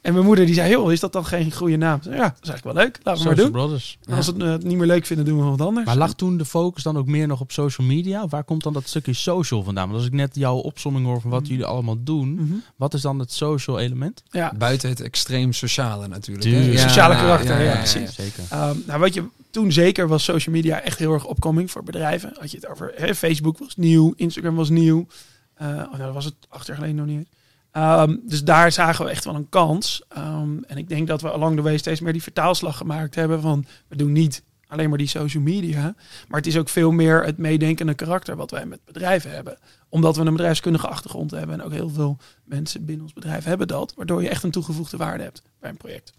En 0.00 0.12
mijn 0.12 0.24
moeder 0.24 0.46
die 0.46 0.54
zei, 0.54 0.70
joh, 0.70 0.92
is 0.92 1.00
dat 1.00 1.12
dan 1.12 1.24
geen 1.24 1.52
goede 1.52 1.76
naam? 1.76 2.02
Zei, 2.02 2.14
ja, 2.14 2.22
dat 2.22 2.38
is 2.42 2.48
eigenlijk 2.48 2.76
wel 2.76 2.84
leuk. 2.84 2.98
Laten 3.02 3.22
we 3.22 3.28
maar 3.28 3.36
Social 3.36 3.52
doen. 3.52 3.60
Brothers. 3.62 3.98
Als 4.10 4.26
we 4.32 4.44
het 4.44 4.62
eh, 4.62 4.68
niet 4.68 4.78
meer 4.78 4.86
leuk 4.86 5.06
vinden, 5.06 5.24
doen 5.26 5.38
we 5.38 5.44
wat 5.44 5.60
anders. 5.60 5.86
Maar 5.86 5.96
lag 5.96 6.14
toen 6.14 6.36
de 6.36 6.44
focus 6.44 6.82
dan 6.82 6.96
ook 6.96 7.06
meer 7.06 7.26
nog 7.26 7.40
op 7.40 7.52
social 7.52 7.86
media? 7.86 8.28
Waar 8.28 8.44
komt 8.44 8.62
dan 8.62 8.72
dat 8.72 8.88
stukje 8.88 9.12
social 9.12 9.62
vandaan? 9.62 9.84
Want 9.86 9.96
als 9.98 10.06
ik 10.06 10.12
net 10.12 10.34
jouw 10.34 10.56
opsomming 10.56 11.06
hoor 11.06 11.20
van 11.20 11.30
wat 11.30 11.42
Mhm. 11.42 11.50
jullie 11.50 11.64
allemaal 11.66 11.96
doen... 12.02 12.34
Mhm. 12.34 12.54
wat 12.76 12.94
is 12.94 13.00
dan 13.00 13.18
het 13.18 13.32
social 13.32 13.78
element? 13.78 14.22
Ja, 14.30 14.52
Buiten 14.58 14.88
het 14.88 15.00
extreem 15.00 15.52
sociale 15.52 16.08
natuurlijk. 16.08 16.46
hè? 16.46 16.52
Tuurlijk. 16.52 16.78
Sociale 16.78 17.14
karakter, 17.16 17.62
ja, 17.62 17.76
precies. 17.76 17.92
precies. 18.14 18.14
Zeker. 18.14 18.42
Ehm, 18.50 18.76
nou, 18.86 19.00
wat 19.00 19.14
je 19.14 19.24
toen 19.50 19.72
zeker 19.72 20.08
was 20.08 20.24
social 20.24 20.54
media 20.54 20.80
echt 20.80 20.98
heel 20.98 21.12
erg 21.12 21.24
opkoming 21.26 21.70
voor 21.70 21.82
bedrijven. 21.82 22.32
Had 22.40 22.50
je 22.50 22.56
het 22.56 22.68
over 22.68 22.92
hè, 22.96 23.14
Facebook 23.14 23.58
was 23.58 23.76
nieuw, 23.76 24.12
Instagram 24.16 24.54
was 24.54 24.68
nieuw. 24.68 25.06
Eh 25.54 25.66
oh, 25.68 25.74
nou, 25.74 25.98
dat 25.98 26.14
was 26.14 26.24
het 26.24 26.34
acht 26.48 26.66
jaar 26.66 26.76
geleden 26.76 26.96
nog 26.96 27.06
niet. 27.06 27.28
Ehm, 27.72 28.16
dus 28.22 28.44
daar 28.44 28.72
zagen 28.72 29.04
we 29.04 29.10
echt 29.10 29.24
wel 29.24 29.34
een 29.34 29.48
kans. 29.48 30.02
Ehm, 30.08 30.58
en 30.66 30.76
ik 30.76 30.88
denk 30.88 31.06
dat 31.08 31.20
we 31.22 31.32
along 31.32 31.56
the 31.56 31.62
way 31.62 31.78
steeds 31.78 32.00
meer 32.00 32.12
die 32.12 32.22
vertaalslag 32.22 32.76
gemaakt 32.76 33.14
hebben 33.14 33.40
van 33.40 33.66
we 33.88 33.96
doen 33.96 34.12
niet 34.12 34.42
alleen 34.66 34.88
maar 34.88 34.98
die 34.98 35.06
social 35.06 35.42
media, 35.42 35.94
maar 36.28 36.38
het 36.38 36.46
is 36.46 36.56
ook 36.56 36.68
veel 36.68 36.90
meer 36.90 37.24
het 37.24 37.38
meedenkende 37.38 37.94
karakter 37.94 38.36
wat 38.36 38.50
wij 38.50 38.66
met 38.66 38.84
bedrijven 38.84 39.30
hebben. 39.30 39.58
Omdat 39.88 40.16
we 40.16 40.24
een 40.24 40.32
bedrijfskundige 40.32 40.88
achtergrond 40.88 41.30
hebben 41.30 41.60
en 41.60 41.62
ook 41.66 41.72
heel 41.72 41.88
veel 41.90 42.16
mensen 42.44 42.84
binnen 42.84 43.04
ons 43.04 43.12
bedrijf 43.14 43.44
hebben 43.44 43.68
dat, 43.68 43.92
waardoor 43.96 44.22
je 44.22 44.28
echt 44.28 44.42
een 44.42 44.50
toegevoegde 44.50 44.96
waarde 44.96 45.22
hebt 45.22 45.42
bij 45.60 45.70
een 45.70 45.76
project. 45.76 46.12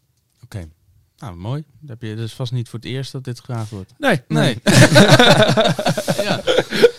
Oké. 0.44 0.68
Nou, 1.18 1.36
mooi. 1.36 1.64
Dat 1.80 1.90
heb 1.90 2.02
je 2.10 2.16
dus 2.16 2.34
vast 2.34 2.52
niet 2.52 2.70
voor 2.70 2.80
het 2.80 2.88
eerst 2.88 3.12
dat 3.12 3.24
dit 3.24 3.40
gevraagd 3.40 3.70
wordt. 3.70 3.94
Nee, 3.98 4.22
Nee. 4.28 4.58
ja. 6.28 6.42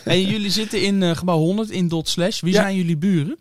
En 0.05 0.23
jullie 0.23 0.51
zitten 0.51 0.83
in 0.83 1.03
eh, 1.03 1.17
gebouw 1.17 1.39
100 1.39 1.71
in 1.71 1.89
Dot 1.89 2.09
Slash. 2.09 2.41
Wie 2.41 2.53
Ja. 2.53 2.61
zijn 2.61 2.77
jullie 2.77 2.97
buren? 2.97 3.39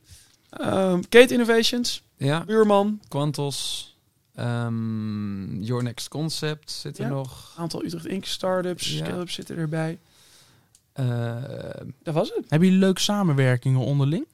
Ehm, 0.50 1.02
Kate 1.10 1.34
Innovations, 1.34 2.04
Ja, 2.18 2.44
buurman, 2.46 3.02
Quantos, 3.08 3.88
ehm, 4.36 5.62
Your 5.64 5.84
Next 5.84 6.08
Concept 6.08 6.72
zit 6.72 6.98
er 6.98 7.04
Ja. 7.04 7.10
nog. 7.10 7.54
aantal 7.58 7.84
Utrecht 7.84 8.06
Inc. 8.06 8.26
startups, 8.26 8.92
Ja. 8.98 9.06
scale-ups 9.06 9.34
zitten 9.34 9.58
erbij. 9.58 10.00
Eh, 10.94 11.36
Dat 12.04 12.14
was 12.14 12.30
het. 12.36 12.46
Hebben 12.50 12.68
jullie 12.68 12.84
leuke 12.84 13.02
samenwerkingen 13.02 13.80
onderling? 13.80 14.26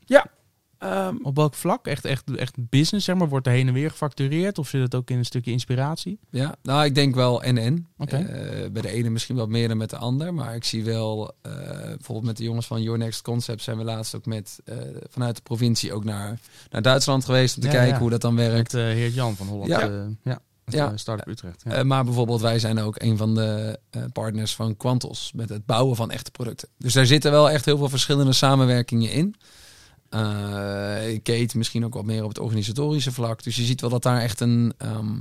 Ehm, 0.78 1.16
Op 1.22 1.36
welk 1.36 1.54
vlak? 1.54 1.86
Echt, 1.88 2.06
echt, 2.06 2.36
echt 2.36 2.56
business, 2.70 3.06
zeg 3.06 3.16
maar? 3.16 3.30
Wordt 3.30 3.48
er 3.48 3.54
heen 3.54 3.68
en 3.68 3.74
weer 3.74 3.90
gefactureerd? 3.92 4.58
Of 4.58 4.68
zit 4.68 4.82
het 4.82 4.96
ook 4.96 5.10
in 5.10 5.18
een 5.18 5.26
stukje 5.26 5.52
inspiratie? 5.52 6.20
ja, 6.30 6.56
nou, 6.64 6.86
ik 6.86 6.96
denk 6.96 7.16
wel 7.16 7.44
en-en. 7.44 7.88
Oké. 7.98 8.16
Eh, 8.18 8.72
bij 8.72 8.82
de 8.82 8.90
ene 8.90 9.10
misschien 9.10 9.36
wat 9.36 9.50
meer 9.50 9.68
dan 9.68 9.78
met 9.78 9.90
de 9.90 9.98
ander. 9.98 10.34
Maar 10.34 10.56
ik 10.56 10.64
zie 10.64 10.84
wel, 10.84 11.34
eh, 11.42 11.52
bijvoorbeeld 11.72 12.26
met 12.26 12.38
de 12.38 12.44
jongens 12.44 12.68
van 12.68 12.82
Your 12.82 12.98
Next 12.98 13.22
Concept 13.22 13.62
zijn 13.62 13.78
we 13.78 13.84
laatst 13.84 14.16
ook 14.16 14.26
met, 14.26 14.60
eh, 14.66 14.76
vanuit 15.10 15.36
de 15.36 15.42
provincie 15.42 15.94
ook 15.94 16.04
naar, 16.04 16.40
naar 16.72 16.82
Duitsland 16.82 17.26
geweest 17.26 17.56
om 17.56 17.62
te 17.62 17.68
Ja, 17.68 17.74
kijken 17.74 17.94
ja. 17.94 18.00
hoe 18.00 18.10
dat 18.10 18.22
dan 18.22 18.36
werkt. 18.36 18.74
Met 18.74 18.82
heer 18.82 19.10
Jan 19.10 19.36
van 19.36 19.48
Holland. 19.48 19.70
Ja. 19.70 20.08
ja. 20.24 20.40
Ja. 20.66 20.98
Startup 20.98 21.28
Utrecht. 21.28 21.64
Ja. 21.70 21.84
Maar 21.84 22.04
bijvoorbeeld, 22.04 22.42
wij 22.42 22.60
zijn 22.60 22.80
ook 22.80 23.02
een 23.02 23.18
van 23.18 23.36
de 23.36 23.80
partners 24.14 24.56
van 24.56 24.78
Quantos 24.78 25.32
met 25.36 25.50
het 25.50 25.66
bouwen 25.66 25.96
van 25.96 26.12
echte 26.12 26.32
producten. 26.32 26.68
Dus 26.78 26.94
daar 26.94 27.06
zitten 27.06 27.32
wel 27.32 27.50
echt 27.50 27.66
heel 27.66 27.78
veel 27.78 27.90
verschillende 27.90 28.34
samenwerkingen 28.34 29.12
in. 29.12 29.36
Eh, 30.16 31.20
Kate 31.24 31.58
misschien 31.58 31.86
ook 31.86 31.94
wat 31.94 32.06
meer 32.06 32.24
op 32.24 32.30
het 32.30 32.40
organisatorische 32.40 33.12
vlak. 33.12 33.44
Dus 33.44 33.56
je 33.56 33.64
ziet 33.64 33.82
wel 33.82 33.90
dat 33.90 34.04
daar 34.04 34.22
echt 34.22 34.40
een. 34.40 34.74
ehm, 34.78 35.18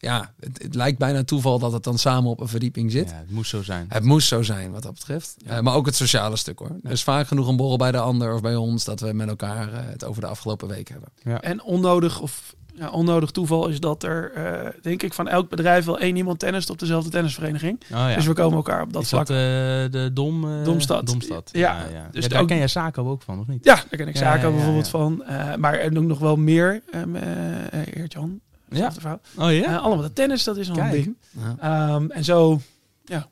ja, 0.00 0.34
het, 0.40 0.62
het 0.62 0.74
lijkt 0.74 0.98
bijna 0.98 1.24
toeval 1.24 1.58
dat 1.58 1.72
het 1.72 1.84
dan 1.84 1.98
samen 1.98 2.30
op 2.30 2.40
een 2.40 2.48
verdieping 2.48 2.90
zit. 2.90 3.10
ja, 3.10 3.16
het 3.16 3.30
moest 3.30 3.50
zo 3.50 3.62
zijn. 3.62 3.86
Het 3.88 4.04
moest 4.04 4.28
zo 4.28 4.42
zijn 4.42 4.70
wat 4.70 4.82
dat 4.82 4.92
betreft. 4.94 5.34
Ja. 5.38 5.56
Eh, 5.56 5.62
maar 5.62 5.74
ook 5.74 5.86
het 5.86 5.96
sociale 5.96 6.36
stuk 6.36 6.58
hoor. 6.58 6.76
Er 6.82 6.90
is 6.90 7.02
vaak 7.02 7.26
genoeg 7.26 7.48
een 7.48 7.56
borrel 7.56 7.76
bij 7.76 7.92
de 7.92 7.98
ander 7.98 8.34
of 8.34 8.40
bij 8.40 8.56
ons 8.56 8.84
dat 8.84 9.00
we 9.00 9.12
met 9.12 9.28
elkaar 9.28 9.72
eh, 9.72 9.80
het 9.84 10.04
over 10.04 10.20
de 10.20 10.28
afgelopen 10.28 10.68
week 10.68 10.88
hebben. 10.88 11.42
en 11.42 11.62
onnodig 11.62 12.20
of 12.20 12.54
ja, 12.78 12.90
onnodig 12.90 13.30
toeval 13.30 13.68
is 13.68 13.80
dat 13.80 14.02
er, 14.02 14.32
eh, 14.32 14.68
denk 14.82 15.02
ik, 15.02 15.12
van 15.12 15.28
elk 15.28 15.48
bedrijf 15.48 15.84
wel 15.84 15.98
één 15.98 16.16
iemand 16.16 16.38
tennist 16.38 16.70
op 16.70 16.78
dezelfde 16.78 17.10
tennisvereniging. 17.10 17.80
Oh, 17.82 17.88
ja. 17.88 18.14
Dus 18.14 18.26
we 18.26 18.32
komen 18.32 18.56
elkaar 18.56 18.82
op 18.82 18.92
dat 18.92 19.02
is 19.02 19.08
vlak. 19.08 19.26
dat 19.26 19.36
eh, 19.36 19.42
de 19.90 20.10
Dom, 20.12 20.44
eh, 20.58 20.64
Domstad. 20.64 21.06
Domstad. 21.06 21.50
Ja, 21.52 21.76
ja, 21.78 21.86
ja. 21.92 22.08
dus 22.10 22.22
Ja, 22.24 22.30
daar 22.30 22.40
ook- 22.40 22.48
ken 22.48 22.56
jij 22.56 22.66
Sako 22.68 23.08
ook 23.10 23.22
van, 23.22 23.38
of 23.40 23.46
niet? 23.46 23.64
ja, 23.64 23.74
daar 23.74 23.86
ken 23.98 24.08
ik 24.08 24.16
zaken 24.16 24.40
ja, 24.40 24.46
ja, 24.48 24.52
bijvoorbeeld 24.54 24.84
ja. 24.84 24.90
van. 24.90 25.24
Eh, 25.24 25.54
maar 25.54 25.74
er 25.74 25.94
doen 25.94 26.06
nog 26.06 26.18
wel 26.18 26.36
meer. 26.36 26.82
Um, 26.94 27.14
Eert-Jan, 27.14 28.40
Ja. 28.68 28.92
vrouw. 28.92 29.20
Oh 29.38 29.52
ja? 29.52 29.76
Allemaal 29.76 30.02
de 30.04 30.12
tennis, 30.12 30.44
dat 30.44 30.56
is 30.56 30.70
al 30.70 30.78
een 30.78 30.90
ding. 30.90 31.16
Ja. 31.30 31.56
Ehm, 31.94 32.10
en 32.10 32.24
zo 32.24 32.60
ja, 33.04 33.26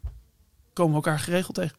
komen 0.72 0.90
we 0.90 0.96
elkaar 1.04 1.18
geregeld 1.18 1.54
tegen. 1.54 1.76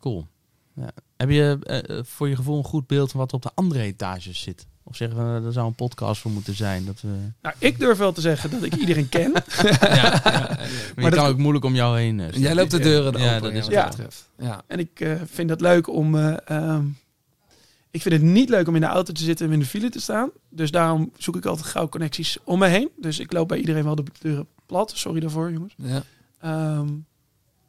Cool. 0.00 0.26
Ja. 0.74 0.90
Heb 1.16 1.30
je 1.30 1.58
voor 2.06 2.28
je 2.28 2.36
gevoel 2.36 2.58
een 2.58 2.64
goed 2.64 2.86
beeld 2.86 3.10
van 3.10 3.20
wat 3.20 3.28
er 3.30 3.36
op 3.36 3.42
de 3.42 3.50
andere 3.54 3.80
etages 3.82 4.40
zit? 4.42 4.66
Of 4.86 4.96
zeggen 4.96 5.16
we, 5.32 5.38
eh, 5.40 5.46
er 5.46 5.52
zou 5.52 5.66
een 5.66 5.74
podcast 5.74 6.20
voor 6.20 6.30
moeten 6.30 6.54
zijn? 6.54 6.84
Dat 6.84 7.00
we... 7.00 7.08
Nou, 7.42 7.54
ik 7.58 7.78
durf 7.78 7.98
wel 7.98 8.12
te 8.12 8.20
zeggen 8.20 8.50
dat 8.50 8.62
ik 8.62 8.74
iedereen 8.74 9.08
ken. 9.08 9.32
ja, 9.80 10.20
Maar, 10.22 10.58
dat- 10.94 11.04
het 11.04 11.14
kan 11.14 11.26
ook 11.26 11.38
moeilijk 11.38 11.64
om 11.64 11.74
jou 11.74 11.98
heen. 11.98 12.20
eh, 12.20 12.32
Jij 12.32 12.54
loopt 12.54 12.70
de 12.70 12.78
deuren 12.78 13.20
Ja, 13.20 13.36
open. 13.36 13.42
dat 13.42 13.52
is 13.52 13.60
wat 13.60 13.70
Ja. 13.72 13.80
dat 13.82 13.90
betreft. 13.90 14.28
Ja. 14.38 14.62
En 14.66 14.78
ik 14.78 15.00
eh, 15.00 15.12
vind 15.26 15.48
dat 15.48 15.60
leuk 15.60 15.88
om. 15.88 16.14
eh, 16.18 16.36
ehm, 16.44 16.84
Ik 17.90 18.02
vind 18.02 18.14
het 18.14 18.22
niet 18.22 18.48
leuk 18.48 18.68
om 18.68 18.74
in 18.74 18.80
de 18.80 18.86
auto 18.86 19.12
te 19.12 19.22
zitten 19.22 19.46
en 19.46 19.52
in 19.52 19.58
de 19.58 19.66
file 19.66 19.88
te 19.88 20.00
staan. 20.00 20.30
Dus 20.48 20.70
daarom 20.70 21.10
zoek 21.18 21.36
ik 21.36 21.44
altijd 21.46 21.66
gauw 21.66 21.88
connecties 21.88 22.38
om 22.44 22.58
me 22.58 22.66
heen. 22.66 22.88
Dus 22.96 23.18
ik 23.18 23.32
loop 23.32 23.48
bij 23.48 23.58
iedereen 23.58 23.84
wel 23.84 23.94
de 23.94 24.04
deuren 24.20 24.46
plat. 24.66 24.92
Sorry 24.94 25.20
daarvoor, 25.20 25.52
jongens. 25.52 25.74
Ja. 25.76 26.02
Ehm, 26.40 26.88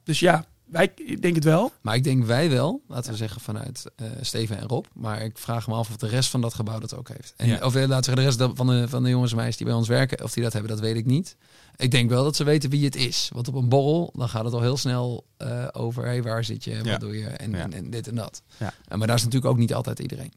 dus 0.04 0.20
ja, 0.20 0.46
wij, 0.66 0.92
ik 0.96 1.22
denk 1.22 1.36
het 1.36 1.44
wel. 1.44 1.72
Maar 1.82 1.96
ik 1.96 2.04
denk 2.04 2.24
wij 2.26 2.50
wel, 2.50 2.82
laten 2.88 3.12
we 3.12 3.18
zeggen 3.18 3.42
vanuit 3.42 3.86
eh, 3.96 4.08
Steven 4.22 4.58
en 4.58 4.68
Rob. 4.68 4.86
Maar 4.94 5.22
ik 5.22 5.38
vraag 5.38 5.68
me 5.68 5.74
af 5.74 5.90
of 5.90 5.98
de 5.98 6.08
rest 6.08 6.30
van 6.30 6.42
dat 6.42 6.54
gebouw 6.54 6.80
dat 6.80 6.96
ook 6.96 7.08
heeft. 7.08 7.34
En 7.38 7.48
Ja. 7.48 7.56
of 7.66 7.76
eh, 7.76 7.88
laten 7.88 8.14
we 8.16 8.22
zeggen, 8.22 8.38
de 8.38 8.46
rest 8.46 8.58
van 8.58 8.68
de, 8.68 8.88
van 8.88 9.04
de 9.04 9.10
jongens 9.10 9.32
en 9.32 9.38
meisjes 9.38 9.58
die 9.58 9.66
bij 9.66 9.76
ons 9.76 9.88
werken, 9.88 10.24
of 10.24 10.34
die 10.34 10.44
dat 10.44 10.54
hebben, 10.54 10.72
dat 10.72 10.80
weet 10.80 10.96
ik 10.96 11.06
niet. 11.06 11.38
Ik 11.76 11.92
denk 11.92 12.10
wel 12.10 12.24
dat 12.24 12.36
ze 12.36 12.44
weten 12.44 12.70
wie 12.70 12.86
het 12.86 12.96
is. 12.96 13.30
Want 13.34 13.48
op 13.48 13.56
een 13.56 13.70
borrel, 13.70 14.14
dan 14.16 14.30
gaat 14.30 14.44
het 14.46 14.54
al 14.54 14.62
heel 14.62 14.78
snel 14.78 15.26
eh, 15.38 15.68
over, 15.72 16.04
hey, 16.06 16.24
waar 16.24 16.44
zit 16.44 16.64
je, 16.64 16.76
wat 16.78 16.86
Ja. 16.86 16.98
doe 16.98 17.18
je, 17.18 17.26
en, 17.28 17.52
Ja. 17.52 17.58
en, 17.58 17.74
en 17.74 17.90
dit 17.90 18.08
en 18.08 18.16
dat. 18.16 18.42
Ja. 18.58 18.74
Maar 18.98 19.08
daar 19.08 19.16
is 19.16 19.24
natuurlijk 19.24 19.52
ook 19.52 19.58
niet 19.60 19.74
altijd 19.74 20.00
iedereen. 20.00 20.32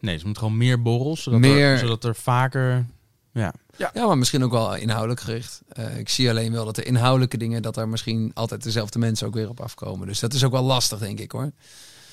Nee, 0.00 0.18
ze 0.18 0.24
moeten 0.24 0.42
gewoon 0.42 0.58
meer 0.58 0.82
borrels, 0.82 1.22
zodat, 1.22 1.40
Meer- 1.40 1.58
Er, 1.72 1.78
zodat 1.78 2.04
er 2.04 2.14
vaker... 2.14 2.86
Ja, 3.36 3.90
Ja, 3.94 4.06
maar 4.06 4.18
misschien 4.18 4.44
ook 4.44 4.50
wel 4.50 4.74
inhoudelijk 4.74 5.20
gericht. 5.20 5.60
Eh, 5.68 5.98
ik 5.98 6.08
zie 6.08 6.30
alleen 6.30 6.52
wel 6.52 6.64
dat 6.64 6.74
de 6.74 6.82
inhoudelijke 6.82 7.36
dingen, 7.36 7.62
dat 7.62 7.74
daar 7.74 7.88
misschien 7.88 8.30
altijd 8.34 8.62
dezelfde 8.62 8.98
mensen 8.98 9.26
ook 9.26 9.34
weer 9.34 9.48
op 9.48 9.60
afkomen. 9.60 10.06
Dus 10.06 10.20
dat 10.20 10.34
is 10.34 10.44
ook 10.44 10.52
wel 10.52 10.62
lastig, 10.62 10.98
denk 10.98 11.18
ik 11.18 11.32
hoor. 11.32 11.50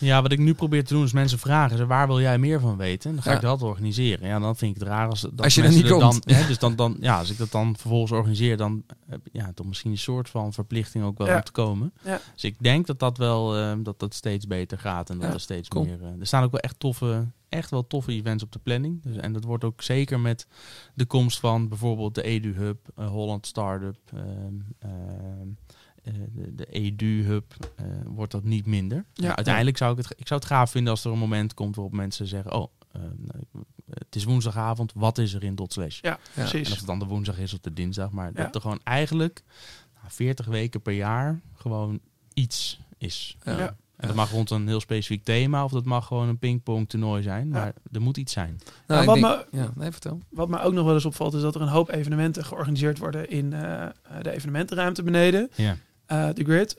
Ja, 0.03 0.21
wat 0.21 0.31
ik 0.31 0.39
nu 0.39 0.53
probeer 0.53 0.83
te 0.85 0.93
doen 0.93 1.03
is 1.03 1.11
mensen 1.13 1.39
vragen 1.39 1.77
ze 1.77 1.85
waar 1.85 2.07
wil 2.07 2.19
jij 2.21 2.37
meer 2.37 2.59
van 2.59 2.77
weten? 2.77 3.13
Dan 3.13 3.23
ga 3.23 3.29
Ja. 3.29 3.35
ik 3.35 3.41
dat 3.41 3.61
organiseren. 3.61 4.27
Ja, 4.27 4.39
dan 4.39 4.55
vind 4.55 4.75
ik 4.75 4.79
het 4.81 4.89
raar 4.89 5.09
als 5.09 5.21
dat 5.21 5.41
Als 5.41 5.55
je 5.55 5.61
er 5.61 5.67
mensen 5.67 5.83
niet 5.85 5.99
komt. 5.99 6.27
Dan, 6.27 6.35
hè, 6.35 6.47
dus 6.47 6.59
dan, 6.59 6.75
dan, 6.75 6.97
ja, 6.99 7.17
als 7.17 7.29
ik 7.29 7.37
dat 7.37 7.51
dan 7.51 7.75
vervolgens 7.77 8.11
organiseer, 8.11 8.57
dan 8.57 8.83
heb 9.07 9.21
ja, 9.31 9.51
toch 9.55 9.65
misschien 9.65 9.91
een 9.91 9.97
soort 9.97 10.29
van 10.29 10.53
verplichting 10.53 11.03
ook 11.03 11.17
wel 11.17 11.27
Ja. 11.27 11.35
om 11.35 11.43
te 11.43 11.51
komen. 11.51 11.93
Ja. 12.03 12.19
Dus 12.33 12.43
ik 12.43 12.55
denk 12.59 12.87
dat 12.87 12.99
dat 12.99 13.17
wel 13.17 13.57
eh, 13.57 13.73
dat 13.79 13.99
dat 13.99 14.13
steeds 14.13 14.47
beter 14.47 14.77
gaat 14.79 15.09
en 15.09 15.17
dat 15.19 15.27
Ja, 15.27 15.33
er 15.33 15.39
steeds 15.39 15.67
cool. 15.67 15.85
meer. 15.85 16.01
eh, 16.01 16.19
er 16.19 16.27
staan 16.27 16.43
ook 16.43 16.51
wel 16.51 16.59
echt 16.59 16.79
toffe, 16.79 17.27
echt 17.49 17.69
wel 17.69 17.87
toffe 17.87 18.11
events 18.11 18.43
op 18.43 18.51
de 18.51 18.59
planning. 18.63 19.01
Dus, 19.03 19.15
en 19.17 19.33
dat 19.33 19.43
wordt 19.43 19.63
ook 19.63 19.81
zeker 19.81 20.19
met 20.19 20.47
de 20.93 21.05
komst 21.05 21.39
van 21.39 21.67
bijvoorbeeld 21.69 22.15
de 22.15 22.21
Edu 22.23 22.53
Hub, 22.55 22.77
eh, 22.95 23.07
Holland 23.07 23.47
Startup. 23.47 23.97
Eh, 26.03 26.13
de, 26.33 26.55
de 26.55 26.65
Edu-hub 26.65 27.53
eh, 27.75 27.85
wordt 28.05 28.31
dat 28.31 28.43
niet 28.43 28.65
minder. 28.65 29.05
Ja. 29.13 29.27
Ja, 29.27 29.35
uiteindelijk 29.35 29.77
zou 29.77 29.91
ik 29.91 29.97
het, 29.97 30.13
ik 30.19 30.27
zou 30.27 30.39
het 30.39 30.49
gaaf 30.49 30.71
vinden 30.71 30.91
als 30.91 31.03
er 31.05 31.11
een 31.11 31.17
moment 31.17 31.53
komt 31.53 31.75
waarop 31.75 31.93
mensen 31.93 32.27
zeggen: 32.27 32.53
Oh, 32.53 32.71
eh, 32.91 33.01
nou, 33.01 33.65
het 33.89 34.15
is 34.15 34.23
woensdagavond, 34.23 34.91
wat 34.95 35.17
is 35.17 35.33
er 35.33 35.43
in 35.43 35.55
dot 35.55 35.73
slash? 35.73 35.99
Ja, 36.01 36.09
Ja. 36.09 36.19
precies. 36.33 36.65
En 36.67 36.71
of 36.71 36.77
het 36.77 36.87
dan 36.87 36.99
de 36.99 37.05
woensdag 37.05 37.37
is 37.37 37.53
of 37.53 37.59
de 37.59 37.73
dinsdag, 37.73 38.11
maar 38.11 38.31
Ja. 38.33 38.43
dat 38.43 38.55
er 38.55 38.61
gewoon 38.61 38.79
eigenlijk 38.83 39.43
nou, 39.95 40.07
40 40.07 40.45
weken 40.45 40.81
per 40.81 40.93
jaar 40.93 41.41
gewoon 41.55 41.99
iets 42.33 42.79
is. 42.97 43.37
Ja. 43.43 43.57
Ja. 43.57 43.75
En 43.95 44.07
dat 44.09 44.17
mag 44.17 44.31
rond 44.31 44.49
een 44.49 44.67
heel 44.67 44.79
specifiek 44.79 45.23
thema 45.23 45.63
of 45.63 45.71
dat 45.71 45.85
mag 45.85 46.07
gewoon 46.07 46.27
een 46.27 46.37
pingpong 46.37 46.89
toernooi 46.89 47.21
zijn, 47.23 47.47
maar 47.49 47.73
er 47.91 48.01
moet 48.01 48.17
iets 48.17 48.33
zijn. 48.33 48.59
Nou, 48.87 48.99
ik 49.01 49.05
wat 49.07 49.15
denk- 49.15 49.27
me- 49.51 49.57
ja, 49.59 49.71
nee, 49.75 49.91
vertel. 49.91 50.19
Wat 50.29 50.49
mij 50.49 50.61
ook 50.63 50.73
nog 50.73 50.85
wel 50.85 50.93
eens 50.93 51.05
opvalt, 51.05 51.33
is 51.33 51.41
dat 51.41 51.55
er 51.55 51.61
een 51.61 51.67
hoop 51.67 51.89
evenementen 51.91 52.45
georganiseerd 52.45 52.97
worden 52.97 53.29
in 53.29 53.53
eh, 53.53 53.87
de 54.21 54.31
evenementenruimte 54.31 55.03
beneden, 55.03 55.49
Ja. 55.55 55.77
Eh, 56.05 56.27
de 56.33 56.43
grid. 56.43 56.77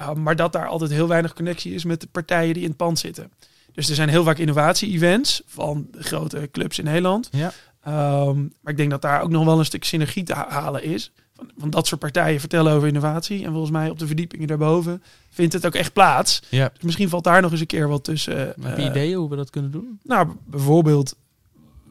Uh, 0.00 0.12
maar 0.12 0.36
dat 0.36 0.52
daar 0.52 0.66
altijd 0.66 0.90
heel 0.90 1.08
weinig 1.08 1.34
connectie 1.34 1.74
is 1.74 1.84
met 1.84 2.00
de 2.00 2.06
partijen 2.12 2.54
die 2.54 2.62
in 2.62 2.68
het 2.68 2.76
pand 2.76 2.98
zitten. 2.98 3.32
Dus 3.72 3.88
er 3.88 3.94
zijn 3.94 4.08
heel 4.08 4.24
vaak 4.24 4.38
innovatie-events 4.38 5.42
van 5.46 5.86
de 5.90 6.02
grote 6.02 6.48
clubs 6.52 6.78
in 6.78 6.84
Nederland. 6.84 7.28
Ja. 7.30 7.52
Ehm, 7.82 8.40
maar 8.60 8.72
ik 8.72 8.76
denk 8.76 8.90
dat 8.90 9.02
daar 9.02 9.22
ook 9.22 9.30
nog 9.30 9.44
wel 9.44 9.58
een 9.58 9.64
stuk 9.64 9.84
synergie 9.84 10.22
te 10.22 10.34
ha- 10.34 10.48
halen 10.48 10.82
is. 10.82 11.12
Van, 11.34 11.50
van 11.58 11.70
dat 11.70 11.86
soort 11.86 12.00
partijen 12.00 12.40
vertellen 12.40 12.72
over 12.72 12.88
innovatie. 12.88 13.44
En 13.44 13.50
volgens 13.50 13.70
mij 13.70 13.90
op 13.90 13.98
de 13.98 14.06
verdiepingen 14.06 14.46
daarboven 14.46 15.02
vindt 15.30 15.52
het 15.52 15.66
ook 15.66 15.74
echt 15.74 15.92
plaats. 15.92 16.42
Ja. 16.48 16.70
Dus 16.74 16.82
misschien 16.82 17.08
valt 17.08 17.24
daar 17.24 17.42
nog 17.42 17.50
eens 17.50 17.60
een 17.60 17.66
keer 17.66 17.88
wat 17.88 18.04
tussen. 18.04 18.36
Heb 18.36 18.56
je 18.76 18.82
eh, 18.82 18.84
ideeën 18.84 19.16
hoe 19.16 19.28
we 19.30 19.36
dat 19.36 19.50
kunnen 19.50 19.70
doen? 19.70 20.00
nou, 20.02 20.28
bijvoorbeeld 20.44 21.16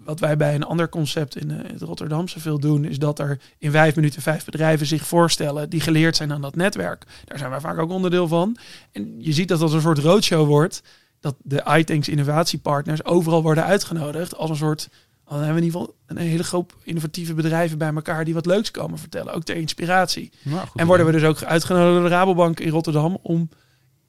wat 0.05 0.19
wij 0.19 0.37
bij 0.37 0.55
een 0.55 0.63
ander 0.63 0.89
concept 0.89 1.35
in, 1.35 1.51
eh, 1.51 1.71
het 1.71 1.81
Rotterdamse 1.81 2.39
veel 2.39 2.59
doen, 2.59 2.85
is 2.85 2.99
dat 2.99 3.19
er 3.19 3.39
in 3.57 3.71
vijf 3.71 3.95
minuten 3.95 4.21
vijf 4.21 4.45
bedrijven 4.45 4.85
zich 4.85 5.05
voorstellen 5.05 5.69
die 5.69 5.79
geleerd 5.79 6.15
zijn 6.15 6.31
aan 6.31 6.41
dat 6.41 6.55
netwerk. 6.55 7.05
Daar 7.25 7.37
zijn 7.37 7.49
wij 7.49 7.59
vaak 7.59 7.77
ook 7.77 7.91
onderdeel 7.91 8.27
van. 8.27 8.57
En 8.91 9.15
je 9.17 9.33
ziet 9.33 9.47
dat 9.47 9.59
dat 9.59 9.73
een 9.73 9.81
soort 9.81 9.97
roadshow 9.97 10.47
wordt, 10.47 10.83
dat 11.19 11.35
de 11.41 11.63
iTanks 11.77 12.09
innovatiepartners 12.09 13.05
overal 13.05 13.41
worden 13.41 13.63
uitgenodigd 13.63 14.35
als 14.35 14.49
een 14.49 14.55
soort, 14.55 14.89
dan 15.25 15.37
hebben 15.37 15.55
we 15.55 15.59
in 15.59 15.65
ieder 15.65 15.79
geval 15.79 15.95
een 16.05 16.17
hele 16.17 16.43
groep 16.43 16.75
innovatieve 16.83 17.33
bedrijven 17.33 17.77
bij 17.77 17.93
elkaar 17.93 18.25
die 18.25 18.33
wat 18.33 18.45
leuks 18.45 18.71
komen 18.71 18.99
vertellen, 18.99 19.33
ook 19.33 19.43
ter 19.43 19.55
inspiratie. 19.55 20.31
Nou, 20.41 20.67
goed 20.67 20.81
en 20.81 20.87
worden 20.87 21.05
we 21.05 21.11
dus 21.11 21.23
ook 21.23 21.43
uitgenodigd 21.43 21.93
door 21.93 22.03
de 22.03 22.15
Rabobank 22.15 22.59
in 22.59 22.69
Rotterdam 22.69 23.17
om 23.21 23.49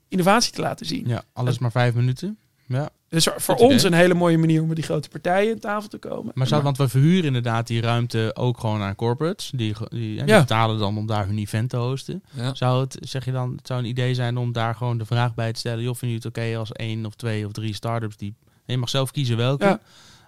innovatie 0.09 0.53
te 0.53 0.61
laten 0.61 0.87
zien. 0.87 1.09
Ja, 1.09 1.23
alles 1.33 1.59
maar 1.59 1.71
vijf 1.71 1.95
minuten. 1.95 2.39
Ja. 2.67 2.91
Dus 3.17 3.29
voor 3.37 3.55
Goed 3.55 3.65
ons 3.65 3.75
idee. 3.75 3.87
een 3.87 3.97
hele 3.97 4.15
mooie 4.15 4.39
manier 4.39 4.61
om 4.61 4.67
met 4.67 4.77
die 4.77 4.85
grote 4.85 5.09
partijen 5.09 5.53
aan 5.53 5.59
tafel 5.59 5.89
te 5.89 5.99
komen. 5.99 6.33
Maar 6.35 6.47
zou, 6.47 6.63
want 6.63 6.77
we 6.77 6.89
verhuren 6.89 7.25
inderdaad 7.25 7.67
die 7.67 7.81
ruimte 7.81 8.31
ook 8.35 8.61
gewoon 8.61 8.81
aan 8.81 8.95
corporates. 8.95 9.53
Die, 9.55 9.75
die, 9.89 10.25
Ja. 10.27 10.41
betalen 10.41 10.79
dan 10.79 10.99
om 10.99 11.07
daar 11.07 11.27
hun 11.27 11.39
event 11.39 11.71
te 11.71 11.77
hosten. 11.77 12.23
Ja. 12.35 12.55
Zou 12.55 12.81
het, 12.81 12.99
zeg 13.01 13.25
je 13.25 13.33
dan, 13.33 13.53
het 13.57 13.67
zou 13.67 13.81
een 13.81 13.87
idee 13.87 14.15
zijn 14.15 14.37
om 14.37 14.53
daar 14.53 14.75
gewoon 14.75 14.99
de 14.99 15.05
vraag 15.05 15.35
bij 15.35 15.53
te 15.53 15.59
stellen. 15.59 15.83
Joh, 15.83 15.95
vinden 15.95 16.19
jullie 16.19 16.31
het 16.35 16.39
oké 16.53 16.59
als 16.59 16.73
één 16.73 17.07
of 17.07 17.15
twee 17.15 17.47
of 17.47 17.53
drie 17.53 17.75
startups 17.75 18.17
die... 18.17 18.35
Je 18.65 18.77
mag 18.77 18.89
zelf 18.89 19.11
kiezen 19.11 19.37
welke. 19.37 19.65
Ja. 19.65 19.81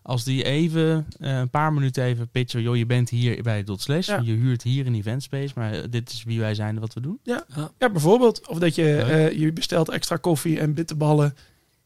Als 0.02 0.24
die 0.24 0.44
even 0.44 1.06
eh, 1.20 1.38
een 1.38 1.50
paar 1.50 1.72
minuten 1.72 2.04
even 2.04 2.28
pitchen. 2.28 2.62
Joh, 2.62 2.76
je 2.76 2.86
bent 2.86 3.10
hier 3.10 3.42
bij 3.42 3.64
Dot 3.64 3.80
Slash. 3.80 4.06
Ja. 4.06 4.20
Je 4.24 4.32
huurt 4.32 4.62
hier 4.62 4.86
een 4.86 4.94
event 4.94 5.22
space. 5.22 5.52
Maar 5.54 5.72
eh, 5.72 5.82
dit 5.90 6.10
is 6.10 6.24
wie 6.24 6.40
wij 6.40 6.54
zijn 6.54 6.74
en 6.74 6.80
wat 6.80 6.94
we 6.94 7.00
doen. 7.00 7.18
Ja, 7.22 7.44
bijvoorbeeld. 7.78 8.48
Of 8.48 8.58
dat 8.58 8.74
je, 8.74 8.96
eh, 8.96 9.38
je 9.38 9.52
bestelt 9.52 9.88
extra 9.88 10.16
koffie 10.16 10.58
en 10.58 10.74
bitterballen. 10.74 11.34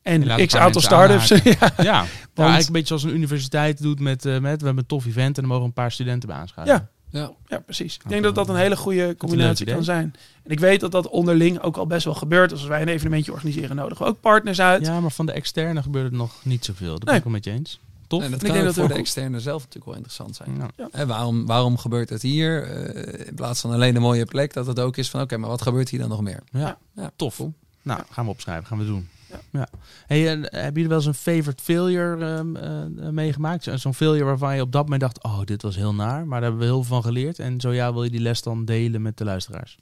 En 0.03 0.47
x 0.47 0.57
aantal 0.57 0.81
startups. 0.81 1.29
ja. 1.45 1.73
Ja, 1.77 1.83
nou, 1.85 2.07
eigenlijk 2.35 2.67
een 2.67 2.73
beetje 2.73 2.87
zoals 2.87 3.03
een 3.03 3.15
universiteit 3.15 3.83
doet 3.83 4.01
met, 4.01 4.25
eh, 4.25 4.33
met... 4.33 4.61
We 4.61 4.67
hebben 4.67 4.77
een 4.83 4.87
tof 4.87 5.07
event 5.07 5.37
en 5.37 5.43
dan 5.43 5.51
mogen 5.53 5.65
een 5.67 5.73
paar 5.73 5.93
studenten 5.93 6.29
bij 6.29 6.39
aanschuiven. 6.39 6.75
Ja. 6.77 6.89
Ja. 7.21 7.31
ja, 7.47 7.59
precies. 7.59 7.95
Ik 7.95 8.09
denk 8.09 8.23
dat 8.23 8.35
dat 8.35 8.49
een 8.49 8.57
hele 8.57 8.77
goede 8.77 9.17
combinatie 9.17 9.67
kan 9.67 9.85
zijn. 9.85 10.15
En 10.45 10.51
ik 10.51 10.61
weet 10.61 10.81
dat 10.81 10.93
dat 10.93 11.09
onderling 11.09 11.61
ook 11.61 11.77
al 11.77 11.87
best 11.87 12.05
wel 12.05 12.15
gebeurt. 12.15 12.51
Dus 12.51 12.59
als 12.59 12.69
wij 12.69 12.83
een 12.83 12.89
evenementje 12.89 13.33
organiseren, 13.33 13.77
nodigen 13.77 14.05
we 14.05 14.11
ook 14.11 14.21
partners 14.21 14.61
uit. 14.61 14.87
Ja, 14.87 15.01
maar 15.01 15.11
van 15.11 15.27
de 15.27 15.33
externe 15.33 15.83
gebeurt 15.83 16.05
het 16.05 16.15
nog 16.15 16.33
niet 16.45 16.65
zoveel. 16.65 16.91
Dat 16.91 16.99
ben 16.99 17.09
Nee. 17.09 17.17
ik 17.17 17.23
wel 17.25 17.33
met 17.33 17.45
je 17.45 17.51
eens. 17.51 17.81
Tof. 18.07 18.23
En 18.23 18.31
dat 18.31 18.41
ik 18.43 18.47
kan 18.47 18.57
denk 18.57 18.69
ook 18.69 18.75
dat 18.75 18.85
voor 18.85 18.95
de 18.95 19.01
externe 19.01 19.41
zelf 19.41 19.59
natuurlijk 19.59 19.85
wel 19.85 19.95
interessant 19.95 20.37
zijn. 20.37 20.71
Ja. 20.77 20.89
Hè, 20.93 21.07
waarom, 21.07 21.47
waarom 21.47 21.79
gebeurt 21.79 22.09
het 22.09 22.23
hier? 22.23 22.63
Eh, 22.63 23.27
in 23.27 23.35
plaats 23.35 23.61
van 23.61 23.71
alleen 23.73 23.97
een 23.97 24.03
mooie 24.03 24.25
plek, 24.25 24.53
dat 24.53 24.67
het 24.67 24.81
ook 24.81 24.97
is 24.97 25.11
van 25.11 25.21
oké, 25.21 25.37
maar 25.37 25.49
wat 25.51 25.63
gebeurt 25.63 25.89
hier 25.89 26.01
dan 26.01 26.09
nog 26.09 26.21
meer? 26.21 26.43
Ja, 26.53 26.79
Ja, 26.97 27.11
tof. 27.17 27.37
cool. 27.37 27.53
Nou, 27.83 28.01
gaan 28.11 28.25
we 28.25 28.31
opschrijven, 28.31 28.67
gaan 28.67 28.79
we 28.79 28.85
doen. 28.85 29.09
Ja. 29.33 29.39
Ja. 29.61 29.69
Hey, 30.07 30.29
en 30.29 30.41
hebben 30.43 30.73
jullie 30.73 30.89
wel 30.89 30.97
eens 30.99 31.07
een 31.07 31.15
favorite 31.15 31.63
failure 31.63 32.25
ehm, 32.25 32.57
eh, 32.57 33.09
meegemaakt? 33.11 33.63
Zo- 33.65 33.77
Zo'n 33.77 33.95
failure 33.95 34.25
waarvan 34.25 34.55
je 34.55 34.61
op 34.63 34.73
dat 34.73 34.83
moment 34.83 35.01
dacht, 35.01 35.23
oh, 35.23 35.41
dit 35.45 35.63
was 35.63 35.77
heel 35.77 35.95
naar, 35.95 36.27
maar 36.27 36.41
daar 36.41 36.49
hebben 36.51 36.59
we 36.69 36.73
heel 36.75 36.83
veel 36.85 36.95
van 36.95 37.03
geleerd. 37.05 37.39
En 37.39 37.61
zo 37.61 37.73
ja, 37.73 37.93
wil 37.93 38.05
je 38.05 38.11
die 38.11 38.21
les 38.21 38.43
dan 38.43 38.65
delen 38.65 39.03
met 39.03 39.19
de 39.19 39.25
luisteraars? 39.25 39.79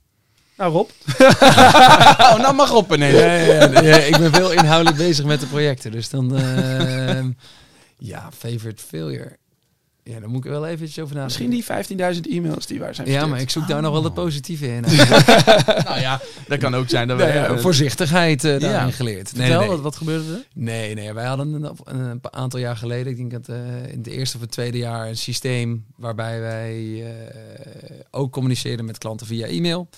Nou 0.56 0.72
Rob, 0.72 0.88
oh, 2.18 2.36
nou 2.38 2.54
mag 2.54 2.72
op 2.72 2.94
ineens. 2.94 3.18
Ja, 3.18 3.34
ja, 3.34 3.52
ja, 3.70 3.80
ja, 3.80 3.96
ik 3.96 4.16
ben 4.18 4.32
veel 4.32 4.50
inhoudelijk 4.52 4.96
bezig 4.96 5.24
met 5.24 5.40
de 5.40 5.46
projecten. 5.46 5.90
Dus 5.90 6.10
dan, 6.10 6.36
ehm, 6.36 7.30
ja, 7.98 8.28
favorite 8.36 8.82
failure. 8.82 9.36
Ja, 10.10 10.20
daar 10.20 10.28
moet 10.28 10.44
ik 10.44 10.50
wel 10.50 10.66
eventjes 10.66 10.98
over 11.04 11.14
nadenken. 11.16 11.50
misschien 11.50 11.86
die 11.96 12.14
15.000 12.14 12.30
e-mails 12.30 12.66
die 12.66 12.78
wij 12.78 12.92
zijn 12.94 13.10
Ja, 13.10 13.26
maar 13.26 13.40
ik 13.40 13.50
zoek 13.50 13.68
daar 13.68 13.82
nog 13.82 13.92
wel 13.92 14.04
het 14.04 14.14
positieve 14.14 14.66
in. 14.74 14.80
nou 15.88 16.00
ja, 16.00 16.20
dat 16.48 16.58
kan 16.58 16.74
ook 16.74 16.88
zijn 16.88 17.08
dat 17.08 17.16
we... 17.18 17.24
Nee, 17.24 17.32
ja, 17.32 17.46
eh, 17.46 17.58
voorzichtigheid 17.58 18.44
eh, 18.44 18.60
daarin 18.60 18.86
Ja. 18.86 18.90
geleerd. 18.90 19.32
Nee, 19.36 19.42
Vertel, 19.46 19.60
nee. 19.60 19.68
Wat, 19.68 19.80
wat 19.80 19.96
gebeurde 19.96 20.32
er? 20.32 20.44
Nee, 20.54 20.94
nee, 20.94 21.12
wij 21.12 21.24
hadden 21.26 21.52
een, 21.52 21.76
een 21.84 22.20
aantal 22.30 22.60
jaar 22.60 22.76
geleden, 22.76 23.06
ik 23.12 23.16
denk 23.16 23.30
dat 23.30 23.48
eh, 23.48 23.56
in 23.92 23.98
het 23.98 24.06
eerste 24.06 24.36
of 24.36 24.42
het 24.42 24.50
tweede 24.50 24.78
jaar, 24.78 25.08
een 25.08 25.16
systeem 25.16 25.84
waarbij 25.96 26.40
wij 26.40 27.04
eh, 27.04 27.96
ook 28.10 28.32
communiceerden 28.32 28.84
met 28.84 28.98
klanten 28.98 29.26
via 29.26 29.46
e-mail. 29.46 29.88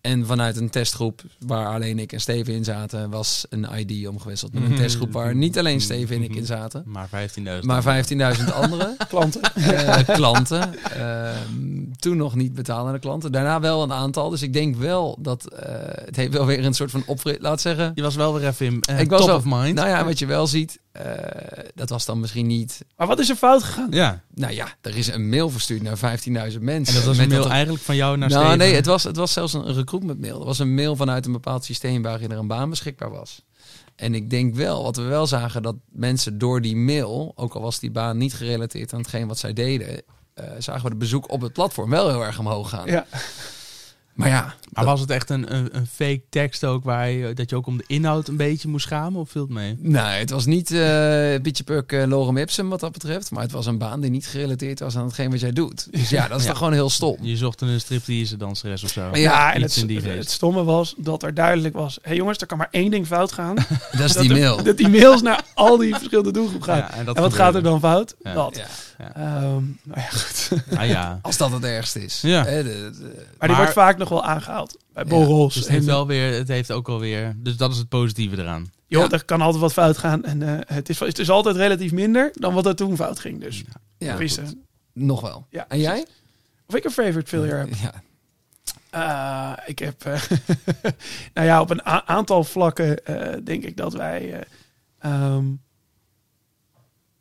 En 0.00 0.26
vanuit 0.26 0.56
een 0.56 0.70
testgroep 0.70 1.22
waar 1.46 1.66
alleen 1.66 1.98
ik 1.98 2.12
en 2.12 2.20
Steven 2.20 2.54
in 2.54 2.64
zaten, 2.64 3.10
was 3.10 3.44
een 3.50 3.66
ID 3.76 4.08
omgewisseld 4.08 4.52
met 4.52 4.62
een 4.62 4.68
Mhm. 4.70 4.78
testgroep 4.80 5.12
waar 5.12 5.34
niet 5.34 5.58
alleen 5.58 5.80
Steven 5.80 6.16
en 6.16 6.22
ik 6.22 6.34
in 6.34 6.46
zaten, 6.46 6.82
Maar 6.86 7.08
15.000. 7.08 7.64
maar 7.66 7.82
15.000 7.82 8.52
andere 8.62 8.96
klanten. 9.08 9.40
eh, 9.54 10.08
klanten. 10.14 10.74
Ehm, 10.92 11.87
toen 11.98 12.16
nog 12.16 12.34
niet 12.34 12.54
betalende 12.54 12.98
klanten. 12.98 13.32
Daarna 13.32 13.60
wel 13.60 13.82
een 13.82 13.92
aantal. 13.92 14.30
Dus 14.30 14.42
ik 14.42 14.52
denk 14.52 14.76
wel 14.76 15.18
dat 15.20 15.46
eh, 15.46 15.72
het 16.04 16.16
heeft 16.16 16.32
wel 16.32 16.46
weer 16.46 16.64
een 16.64 16.74
soort 16.74 16.90
van 16.90 17.02
opfrit. 17.06 17.40
Laat 17.42 17.60
zeggen. 17.60 17.92
Je 17.94 18.02
was 18.02 18.14
wel 18.16 18.34
weer 18.34 18.46
even 18.48 18.66
in 18.66 18.80
eh, 18.80 19.00
Ik 19.00 19.10
was 19.10 19.18
top 19.18 19.28
wel- 19.28 19.36
of 19.36 19.44
mind. 19.44 19.74
Nou 19.74 19.88
ja, 19.88 20.04
wat 20.04 20.18
je 20.18 20.26
wel 20.26 20.46
ziet, 20.46 20.78
eh, 20.92 21.04
dat 21.74 21.88
was 21.88 22.04
dan 22.04 22.20
misschien 22.20 22.46
niet. 22.46 22.84
Maar 22.96 23.06
wat 23.06 23.18
is 23.18 23.28
er 23.30 23.36
fout 23.36 23.62
gegaan? 23.62 23.88
ja, 23.90 24.22
Nou 24.34 24.52
ja, 24.52 24.66
er 24.80 24.96
is 24.96 25.06
een 25.06 25.28
mail 25.28 25.50
verstuurd 25.50 25.82
naar 25.82 25.96
15.000 25.98 26.62
mensen. 26.62 26.94
en 26.94 27.00
dat 27.00 27.08
was 27.08 27.18
een 27.18 27.28
mail 27.28 27.50
eigenlijk 27.50 27.84
van 27.84 27.96
jou 27.96 28.16
naar 28.16 28.28
Nou, 28.28 28.40
Steven. 28.42 28.58
nee, 28.58 28.74
het 28.74 28.86
was, 28.86 29.04
het 29.04 29.16
was 29.16 29.32
zelfs 29.32 29.52
een 29.52 29.74
recruitment 29.74 30.20
mail. 30.20 30.36
Het 30.36 30.44
was 30.46 30.58
een 30.58 30.74
mail 30.74 30.96
vanuit 30.96 31.26
een 31.26 31.32
bepaald 31.32 31.64
systeem 31.64 32.02
waarin 32.02 32.30
er 32.30 32.38
een 32.38 32.46
baan 32.46 32.70
beschikbaar 32.70 33.10
was. 33.10 33.42
En 33.96 34.14
ik 34.14 34.30
denk 34.30 34.54
wel, 34.54 34.82
wat 34.82 34.96
we 34.96 35.02
wel 35.02 35.26
zagen, 35.26 35.62
dat 35.62 35.76
mensen 35.90 36.38
door 36.38 36.60
die 36.60 36.76
mail, 36.76 37.32
ook 37.34 37.54
al 37.54 37.60
was 37.60 37.78
die 37.78 37.90
baan 37.90 38.16
niet 38.16 38.34
gerelateerd 38.34 38.92
aan 38.92 38.98
hetgeen 39.00 39.28
wat 39.28 39.38
zij 39.38 39.52
deden, 39.52 40.02
zagen 40.58 40.82
we 40.84 40.90
de 40.90 40.96
bezoek 40.96 41.30
op 41.32 41.40
het 41.40 41.52
platform 41.52 41.90
wel 41.90 42.08
heel 42.08 42.24
erg 42.24 42.38
omhoog 42.38 42.68
gaan. 42.68 42.86
Ja. 42.86 43.06
Maar 44.14 44.28
ja, 44.28 44.54
Maar 44.72 44.84
was 44.84 45.00
het 45.00 45.10
echt 45.10 45.30
een, 45.30 45.54
een, 45.54 45.68
een 45.76 45.86
fake 45.86 46.22
tekst 46.30 46.64
ook 46.64 46.84
waar 46.84 47.10
je, 47.10 47.32
dat 47.34 47.50
je 47.50 47.56
ook 47.56 47.66
om 47.66 47.76
de 47.76 47.84
inhoud 47.86 48.28
een 48.28 48.36
beetje 48.36 48.68
moest 48.68 48.86
schamen 48.86 49.20
of 49.20 49.30
viel 49.30 49.42
het 49.42 49.50
mee? 49.50 49.76
Nee, 49.80 50.18
het 50.18 50.30
was 50.30 50.46
niet 50.46 50.70
uh, 50.70 50.80
Pietje 51.42 51.64
Puk 51.64 51.92
uh, 51.92 52.04
Lorem 52.06 52.36
Ipsum 52.36 52.68
wat 52.68 52.80
dat 52.80 52.92
betreft. 52.92 53.30
Maar 53.30 53.42
het 53.42 53.52
was 53.52 53.66
een 53.66 53.78
baan 53.78 54.00
die 54.00 54.10
niet 54.10 54.26
gerelateerd 54.26 54.80
was 54.80 54.96
aan 54.96 55.04
hetgeen 55.04 55.30
wat 55.30 55.40
jij 55.40 55.52
doet. 55.52 55.88
Dus 55.98 56.08
ja, 56.10 56.28
dat 56.28 56.38
is 56.38 56.42
Ja. 56.44 56.48
toch 56.48 56.58
gewoon 56.58 56.72
heel 56.72 56.90
stom. 56.90 57.16
Je 57.20 57.36
zocht 57.36 57.60
een 57.60 57.80
striptease 57.80 58.36
danseres 58.36 58.84
of 58.84 58.90
zo. 58.90 59.00
Ja, 59.00 59.16
Ja, 59.16 59.54
en 59.54 59.62
het, 59.62 59.76
in 59.76 59.86
die 59.86 60.00
het, 60.00 60.30
stomme 60.30 60.64
was 60.64 60.94
dat 60.96 61.22
er 61.22 61.34
duidelijk 61.34 61.74
was... 61.74 61.94
hé 61.94 62.00
hey 62.08 62.16
jongens, 62.16 62.38
er 62.38 62.46
kan 62.46 62.58
maar 62.58 62.68
één 62.70 62.90
ding 62.90 63.06
fout 63.06 63.32
gaan. 63.32 63.54
Dat 63.92 64.00
is 64.00 64.12
dat 64.12 64.22
die 64.22 64.32
mail. 64.32 64.62
dat 64.62 64.76
die 64.76 64.88
mails 64.88 65.22
naar 65.22 65.44
al 65.54 65.76
die 65.76 65.94
verschillende 65.94 66.30
doelgroepen 66.32 66.66
gaan. 66.68 66.76
Ja, 66.78 66.90
en, 66.92 67.04
wat 67.04 67.14
gebeurde. 67.16 67.36
gaat 67.36 67.54
er 67.54 67.62
dan 67.62 67.80
fout? 67.80 68.14
Ja. 68.22 68.32
Dat. 68.34 68.62
Ja. 68.98 69.14
Ehm, 69.14 69.62
nou 69.82 70.00
ja, 70.00 70.02
goed. 70.02 70.50
Ah 70.78 70.86
ja. 70.86 71.18
Als 71.22 71.36
dat 71.36 71.50
het 71.52 71.64
ergste 71.64 72.04
is. 72.04 72.20
Ja. 72.20 72.44
Hè, 72.44 72.62
de- 72.62 72.68
de- 72.68 73.00
Maar 73.02 73.14
die 73.14 73.48
Maar- 73.48 73.56
wordt 73.56 73.72
vaak 73.72 73.96
nog 73.98 74.08
wel 74.08 74.24
aangehaald. 74.24 74.76
Bij 74.92 75.02
Ja, 75.04 75.08
borrels. 75.10 75.54
Dus 75.54 75.62
het 75.62 75.72
heeft, 75.72 75.84
wel 75.86 76.06
weer, 76.06 76.32
het 76.34 76.48
heeft 76.48 76.70
ook 76.72 76.88
alweer... 76.88 77.34
Dus 77.36 77.56
dat 77.56 77.70
is 77.72 77.78
het 77.78 77.88
positieve 77.88 78.36
eraan. 78.38 78.70
joh, 78.86 79.02
Ja. 79.04 79.10
er 79.10 79.24
kan 79.24 79.40
altijd 79.40 79.62
wat 79.62 79.72
fout 79.72 79.98
gaan. 79.98 80.24
En 80.24 80.42
eh, 80.42 80.74
het, 80.76 80.88
is, 80.88 80.98
het 80.98 81.18
is 81.18 81.30
altijd 81.30 81.56
relatief 81.56 81.92
minder 81.92 82.30
dan 82.34 82.54
wat 82.54 82.66
er 82.66 82.76
toen 82.76 82.96
fout 82.96 83.18
ging. 83.18 83.40
Dus 83.40 83.62
ja, 83.98 84.12
we 84.12 84.18
wisten. 84.18 84.46
goed. 84.46 84.56
nog 84.92 85.20
wel. 85.20 85.46
Ja, 85.50 85.64
En 85.68 85.78
jij? 85.78 86.06
Of 86.66 86.74
ik 86.74 86.84
een 86.84 86.90
favorite 86.90 87.28
failure 87.28 87.56
heb? 87.56 87.68
Ja. 87.74 87.92
Eh, 88.90 89.52
ik 89.68 89.78
heb, 89.78 90.04
eh, 90.04 90.20
nou 91.34 91.46
ja, 91.46 91.60
op 91.60 91.70
een 91.70 91.84
aantal 91.84 92.44
vlakken 92.44 93.04
eh, 93.04 93.36
denk 93.44 93.64
ik 93.64 93.76
dat 93.76 93.92
wij. 93.92 94.32
eh, 94.32 94.40
ehm, 94.98 95.44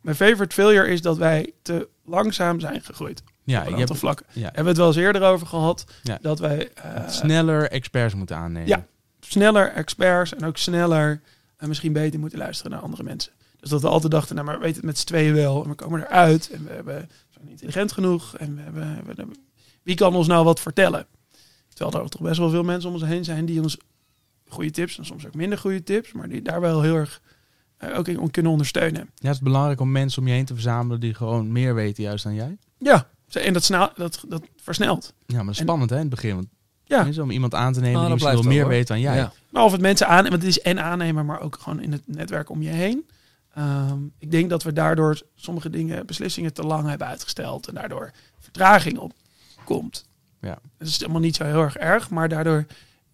mijn 0.07 0.19
favorite 0.19 0.53
failure 0.53 0.87
is 0.87 1.01
dat 1.01 1.17
wij 1.17 1.53
te 1.61 1.89
langzaam 2.05 2.59
zijn 2.59 2.81
gegroeid. 2.81 3.23
Ja, 3.43 3.59
op 3.59 3.65
een 3.65 3.73
je 3.73 3.79
aantal 3.79 3.95
vlakken. 3.95 4.25
ja, 4.33 4.41
Hebben 4.41 4.63
we 4.63 4.69
het 4.69 4.77
wel 4.77 4.87
eens 4.87 4.95
eerder 4.95 5.21
over 5.21 5.47
gehad. 5.47 5.85
Ja. 6.03 6.17
Dat 6.21 6.39
wij 6.39 6.71
eh, 6.73 7.09
sneller 7.09 7.69
experts 7.71 8.13
moeten 8.13 8.35
aannemen. 8.35 8.67
Ja. 8.67 8.85
sneller 9.19 9.71
experts 9.71 10.35
en 10.35 10.45
ook 10.45 10.57
sneller 10.57 11.21
en 11.57 11.67
misschien 11.67 11.93
beter 11.93 12.19
moeten 12.19 12.37
luisteren 12.37 12.71
naar 12.71 12.81
andere 12.81 13.03
mensen. 13.03 13.31
Dus 13.59 13.69
dat 13.69 13.81
we 13.81 13.87
altijd 13.87 14.11
dachten, 14.11 14.35
nou 14.35 14.47
maar 14.47 14.55
we 14.55 14.61
weten 14.61 14.77
het 14.77 14.85
met 14.85 14.97
z'n 14.97 15.05
tweeën 15.05 15.33
wel. 15.33 15.63
En 15.63 15.69
we 15.69 15.75
komen 15.75 16.01
eruit 16.01 16.49
en 16.51 16.63
we, 16.63 16.73
hebben, 16.73 17.09
zijn 17.29 17.47
intelligent 17.47 17.91
genoeg. 17.91 18.37
En 18.37 18.55
we 18.55 18.61
hebben, 18.61 19.03
we 19.05 19.27
wie 19.83 19.95
kan 19.95 20.15
ons 20.15 20.27
nou 20.27 20.45
wat 20.45 20.59
vertellen? 20.59 21.05
Terwijl 21.73 22.03
er 22.03 22.09
toch 22.09 22.21
best 22.21 22.37
wel 22.37 22.49
veel 22.49 22.63
mensen 22.63 22.89
om 22.89 22.95
ons 22.95 23.05
heen 23.05 23.23
zijn 23.23 23.45
die 23.45 23.61
ons 23.61 23.77
goede 24.47 24.71
tips 24.71 24.97
en 24.97 25.05
soms 25.05 25.25
ook 25.25 25.35
minder 25.35 25.57
goede 25.57 25.83
tips, 25.83 26.11
maar 26.11 26.29
die 26.29 26.41
daar 26.41 26.61
wel 26.61 26.81
heel 26.81 26.95
erg 26.95 27.21
eh, 27.21 27.31
ook 27.95 28.07
in 28.07 28.31
kunnen 28.31 28.51
ondersteunen. 28.51 29.09
Ja, 29.15 29.27
het 29.27 29.35
is 29.35 29.41
belangrijk 29.41 29.79
om 29.79 29.91
mensen 29.91 30.21
om 30.21 30.27
je 30.27 30.33
heen 30.33 30.45
te 30.45 30.53
verzamelen 30.53 30.99
die 30.99 31.13
gewoon 31.13 31.51
meer 31.51 31.75
weten 31.75 32.03
juist 32.03 32.23
dan 32.23 32.33
jij. 32.33 32.57
Ja, 32.77 33.07
en 33.31 33.53
dat, 33.53 33.63
snel, 33.63 33.89
dat, 33.95 34.23
dat 34.27 34.41
versnelt. 34.61 35.13
Ja, 35.25 35.35
maar 35.35 35.45
dat 35.45 35.53
is 35.53 35.59
En- 35.59 35.65
spannend 35.65 35.89
hè, 35.89 35.95
in 35.95 36.01
het 36.01 36.11
begin. 36.11 36.35
Want 36.35 36.47
Ja. 36.83 37.03
mensen, 37.03 37.23
om 37.23 37.31
iemand 37.31 37.53
aan 37.53 37.73
te 37.73 37.79
nemen 37.79 37.95
Ah, 38.01 38.07
die 38.07 38.09
dat 38.09 38.17
misschien 38.17 38.33
wel 38.33 38.41
blijft 38.43 38.59
meer 38.69 38.77
weet 38.77 38.87
dan 38.87 38.99
jij. 38.99 39.15
Ja. 39.15 39.31
Maar 39.49 39.63
of 39.63 39.71
het 39.71 39.81
mensen 39.81 40.07
aan, 40.07 40.21
want 40.23 40.33
het 40.35 40.43
is 40.43 40.61
en 40.61 40.83
aannemer, 40.83 41.25
maar 41.25 41.39
ook 41.41 41.57
gewoon 41.61 41.79
in 41.81 41.91
het 41.91 42.01
netwerk 42.05 42.49
om 42.49 42.61
je 42.61 42.69
heen. 42.69 43.05
Ehm, 43.53 43.97
ik 44.19 44.31
denk 44.31 44.49
dat 44.49 44.63
we 44.63 44.73
daardoor 44.73 45.21
sommige 45.35 45.69
dingen, 45.69 46.05
beslissingen 46.05 46.53
te 46.53 46.63
lang 46.63 46.87
hebben 46.89 47.07
uitgesteld 47.07 47.67
en 47.67 47.73
daardoor 47.73 48.11
vertraging 48.39 48.97
op 48.97 49.13
komt. 49.63 50.05
Ja. 50.41 50.59
Dat 50.77 50.87
is 50.87 51.03
allemaal 51.03 51.21
niet 51.21 51.35
zo 51.35 51.43
heel 51.43 51.61
erg 51.61 51.77
erg, 51.77 52.09
maar 52.09 52.29
daardoor, 52.29 52.65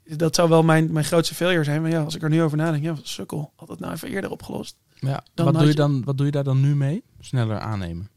dat 0.05 0.35
zou 0.35 0.49
wel 0.49 0.63
mijn, 0.63 0.91
mijn 0.91 1.05
grootste 1.05 1.35
failure 1.35 1.63
zijn. 1.63 1.81
Maar 1.81 1.91
ja, 1.91 2.03
als 2.03 2.15
ik 2.15 2.21
er 2.23 2.29
nu 2.29 2.41
over 2.41 2.57
nadenk, 2.57 2.83
ja, 2.83 2.95
sukkel, 3.03 3.53
had 3.55 3.69
het 3.69 3.79
nou 3.79 3.93
even 3.93 4.09
eerder 4.09 4.29
opgelost. 4.31 4.75
Ja. 4.99 5.23
Dan 5.33 5.45
wat, 5.45 5.53
doe 5.53 5.63
je 5.63 5.69
je- 5.69 5.75
dan, 5.75 6.03
wat 6.03 6.17
doe 6.17 6.25
je 6.25 6.31
daar 6.31 6.43
dan 6.43 6.61
nu 6.61 6.75
mee? 6.75 7.03
Sneller 7.19 7.59
aannemen. 7.59 8.09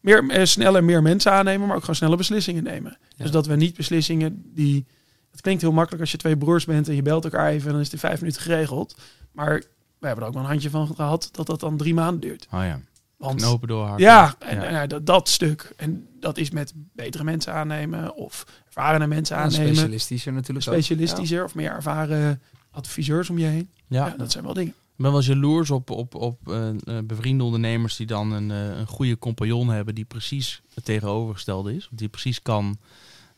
Meer, 0.00 0.28
eh, 0.30 0.44
sneller 0.44 0.84
meer 0.84 1.02
mensen 1.02 1.32
aannemen, 1.32 1.66
maar 1.66 1.74
ook 1.76 1.80
gewoon 1.80 1.96
snelle 1.96 2.16
beslissingen 2.16 2.62
nemen. 2.62 2.96
Ja. 3.00 3.22
Dus 3.22 3.30
dat 3.30 3.46
we 3.46 3.56
niet 3.56 3.76
beslissingen 3.76 4.42
die... 4.54 4.86
Het 5.30 5.40
klinkt 5.40 5.62
heel 5.62 5.72
makkelijk 5.72 6.00
als 6.02 6.10
je 6.10 6.16
twee 6.18 6.36
broers 6.36 6.64
bent 6.64 6.88
en 6.88 6.94
je 6.94 7.02
belt 7.02 7.24
elkaar 7.24 7.48
even 7.48 7.66
en 7.66 7.70
dan 7.72 7.80
is 7.80 7.84
het 7.90 7.94
in 8.02 8.08
vijf 8.08 8.20
minuten 8.20 8.42
geregeld. 8.42 8.96
Maar 9.32 9.62
we 9.98 10.06
hebben 10.06 10.22
er 10.24 10.28
ook 10.30 10.34
wel 10.34 10.42
een 10.44 10.48
handje 10.48 10.70
van 10.70 10.94
gehad 10.94 11.28
dat 11.32 11.46
dat 11.46 11.60
dan 11.60 11.76
drie 11.76 11.94
maanden 11.94 12.20
duurt. 12.20 12.46
Oh 12.52 12.60
ja, 12.64 12.80
Want 13.18 13.40
knopen 13.40 13.68
doorhakken. 13.68 14.04
ja, 14.04 14.34
en, 14.38 14.56
Ja. 14.56 14.62
en, 14.64 14.72
ja, 14.72 14.86
dat, 14.86 15.06
dat 15.06 15.28
stuk. 15.28 15.72
En 15.76 16.06
dat 16.20 16.38
is 16.38 16.50
met 16.50 16.72
betere 16.76 17.24
mensen 17.24 17.52
aannemen 17.52 18.14
of 18.14 18.44
ervarene 18.66 19.06
mensen 19.06 19.36
Ja, 19.36 19.42
aannemen. 19.42 19.66
specialistischer 19.74 20.32
natuurlijk 20.32 20.66
ook. 20.68 20.72
Specialistischer 20.74 21.44
of 21.44 21.54
meer 21.54 21.70
ervaren 21.70 22.42
adviseurs 22.70 23.30
om 23.30 23.38
je 23.38 23.46
heen. 23.46 23.70
Ja, 23.86 24.14
dat 24.18 24.32
zijn 24.32 24.44
wel 24.44 24.54
dingen. 24.54 24.72
Ik 24.72 25.04
ben 25.04 25.12
wel 25.12 25.22
jaloers 25.22 25.70
op, 25.70 25.90
op, 25.90 26.14
op 26.14 26.48
eh, 26.48 26.68
eh, 26.68 26.76
bevriende 27.04 27.44
ondernemers 27.44 27.96
die 27.96 28.06
dan 28.06 28.32
een, 28.32 28.50
eh, 28.50 28.78
een 28.78 28.86
goede 28.86 29.18
compagnon 29.18 29.68
hebben 29.68 29.94
die 29.94 30.04
precies 30.04 30.62
het 30.74 30.84
tegenovergestelde 30.84 31.74
is. 31.76 31.88
Die 31.92 32.08
precies 32.08 32.42
kan 32.42 32.78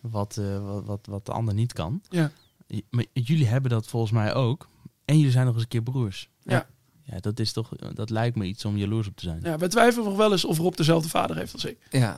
wat, 0.00 0.40
wat, 0.62 0.84
wat, 0.86 1.06
wat 1.10 1.26
de 1.26 1.32
ander 1.32 1.54
niet 1.54 1.72
kan. 1.72 2.02
Ja. 2.08 2.30
J- 2.66 2.80
Maar 2.90 3.04
jullie 3.12 3.46
hebben 3.46 3.70
dat 3.70 3.86
volgens 3.86 4.12
mij 4.12 4.34
ook. 4.34 4.68
En 5.04 5.16
jullie 5.16 5.32
zijn 5.32 5.44
nog 5.46 5.54
eens 5.54 5.62
een 5.62 5.68
keer 5.68 5.82
broers. 5.82 6.28
Ja. 6.42 6.66
Ja, 7.12 7.20
dat 7.20 7.38
is 7.40 7.52
toch, 7.52 7.68
dat 7.94 8.10
lijkt 8.10 8.36
me 8.36 8.44
iets 8.44 8.64
om 8.64 8.76
jaloers 8.76 9.06
op 9.06 9.16
te 9.16 9.24
zijn. 9.24 9.40
Ja, 9.42 9.56
we 9.58 9.68
twijfelen 9.68 10.08
nog 10.08 10.16
wel 10.16 10.32
eens 10.32 10.44
of 10.44 10.58
Rob 10.58 10.74
dezelfde 10.76 11.08
vader 11.08 11.36
heeft 11.36 11.52
als 11.52 11.64
ik. 11.64 11.78
Ja. 11.90 12.16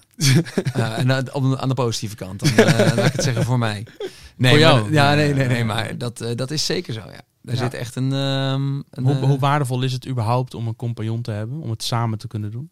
Ja, 0.75 0.97
en 1.03 1.13
aan, 1.13 1.33
op- 1.35 1.57
aan 1.57 1.69
de 1.69 1.75
positieve 1.75 2.17
kant, 2.17 2.57
dan, 2.57 2.67
eh, 2.67 2.79
laat 2.97 3.07
ik 3.07 3.13
het 3.13 3.23
zeggen 3.23 3.45
voor 3.45 3.59
mij. 3.59 3.87
Nee, 4.37 4.51
Voor 4.51 4.61
jou? 4.61 4.81
maar- 4.83 4.93
ja, 4.93 5.15
nee, 5.15 5.35
nee, 5.35 5.47
nee, 5.49 5.65
maar 5.65 5.99
dat, 5.99 6.21
eh, 6.21 6.37
dat 6.37 6.51
is 6.51 6.67
zeker 6.67 6.93
zo, 6.93 7.01
ja. 7.01 7.21
Daar 7.43 7.55
Ja. 7.55 7.61
zit 7.61 7.75
echt 7.75 7.97
een... 7.97 8.13
ehm, 8.13 8.75
een 8.91 9.05
Hoe, 9.05 9.13
eh, 9.15 9.23
hoe 9.23 9.39
waardevol 9.39 9.83
is 9.83 9.93
het 9.93 10.09
überhaupt 10.09 10.55
om 10.55 10.67
een 10.67 10.77
compagnon 10.77 11.23
te 11.23 11.31
hebben? 11.31 11.61
Om 11.61 11.71
het 11.71 11.83
samen 11.83 12.19
te 12.19 12.29
kunnen 12.29 12.51
doen? 12.51 12.71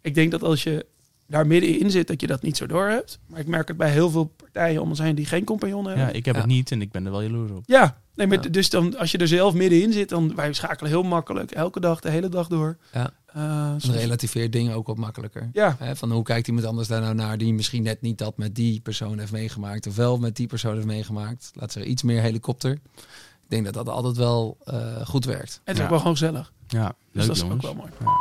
Ik 0.00 0.14
denk 0.14 0.30
dat 0.30 0.42
als 0.42 0.62
je 0.62 0.86
daar 1.26 1.46
middenin 1.46 1.90
zit, 1.90 2.06
dat 2.06 2.20
je 2.20 2.26
dat 2.26 2.42
niet 2.42 2.56
zo 2.56 2.66
door 2.66 2.88
hebt. 2.88 3.18
Maar 3.26 3.40
ik 3.40 3.46
merk 3.46 3.68
het 3.68 3.76
bij 3.76 3.90
heel 3.90 4.10
veel 4.10 4.24
partijen 4.24 4.82
om 4.82 4.88
ons 4.88 4.98
heen 4.98 5.14
die 5.14 5.26
geen 5.26 5.44
compagnon 5.44 5.84
hebben. 5.86 6.04
Ja, 6.04 6.10
ik 6.12 6.24
heb 6.24 6.34
Ja. 6.34 6.40
het 6.40 6.50
niet 6.50 6.70
en 6.70 6.80
ik 6.82 6.90
ben 6.90 7.04
er 7.04 7.10
wel 7.10 7.22
jaloers 7.22 7.50
op. 7.50 7.62
Ja, 7.66 8.02
nee, 8.14 8.26
maar 8.26 8.42
Ja. 8.42 8.48
dus 8.48 8.70
dan, 8.70 8.96
als 8.98 9.10
je 9.10 9.18
er 9.18 9.28
zelf 9.28 9.54
middenin 9.54 9.92
zit, 9.92 10.08
dan 10.08 10.34
wij 10.34 10.52
schakelen 10.52 10.90
heel 10.90 11.02
makkelijk 11.02 11.50
elke 11.50 11.80
dag, 11.80 12.00
de 12.00 12.10
hele 12.10 12.28
dag 12.28 12.48
door. 12.48 12.76
Ja. 12.92 13.10
Eh, 13.26 13.68
dan 13.68 13.80
soms- 13.80 13.96
relativeert 13.96 14.52
dingen 14.52 14.74
ook 14.74 14.86
wat 14.86 14.96
makkelijker. 14.96 15.50
ja, 15.52 15.76
Hè, 15.78 15.96
van 15.96 16.12
hoe 16.12 16.22
kijkt 16.22 16.48
iemand 16.48 16.66
anders 16.66 16.88
daar 16.88 17.00
nou 17.00 17.14
naar 17.14 17.38
die 17.38 17.54
misschien 17.54 17.82
net 17.82 18.00
niet 18.00 18.18
dat 18.18 18.36
met 18.36 18.54
die 18.54 18.80
persoon 18.80 19.18
heeft 19.18 19.32
meegemaakt. 19.32 19.86
Of 19.86 19.96
wel 19.96 20.18
met 20.18 20.36
die 20.36 20.46
persoon 20.46 20.74
heeft 20.74 20.86
meegemaakt. 20.86 21.50
Laat 21.54 21.72
zeggen 21.72 21.92
iets 21.92 22.02
meer 22.02 22.20
helikopter. 22.22 22.72
Ik 22.72 23.50
denk 23.50 23.64
dat 23.64 23.74
dat 23.74 23.88
altijd 23.88 24.16
wel 24.16 24.56
eh, 24.64 25.06
goed 25.06 25.24
werkt. 25.24 25.60
het 25.64 25.74
is 25.74 25.76
Ja. 25.78 25.82
ook 25.84 25.90
wel 25.90 25.98
gewoon 25.98 26.16
gezellig. 26.16 26.52
Ja, 26.68 26.86
Dus 26.86 26.94
leuk 27.12 27.26
dat 27.26 27.36
is 27.36 27.42
jongens. 27.42 27.66
ook 27.66 27.74
wel 27.76 27.86
mooi. 28.00 28.14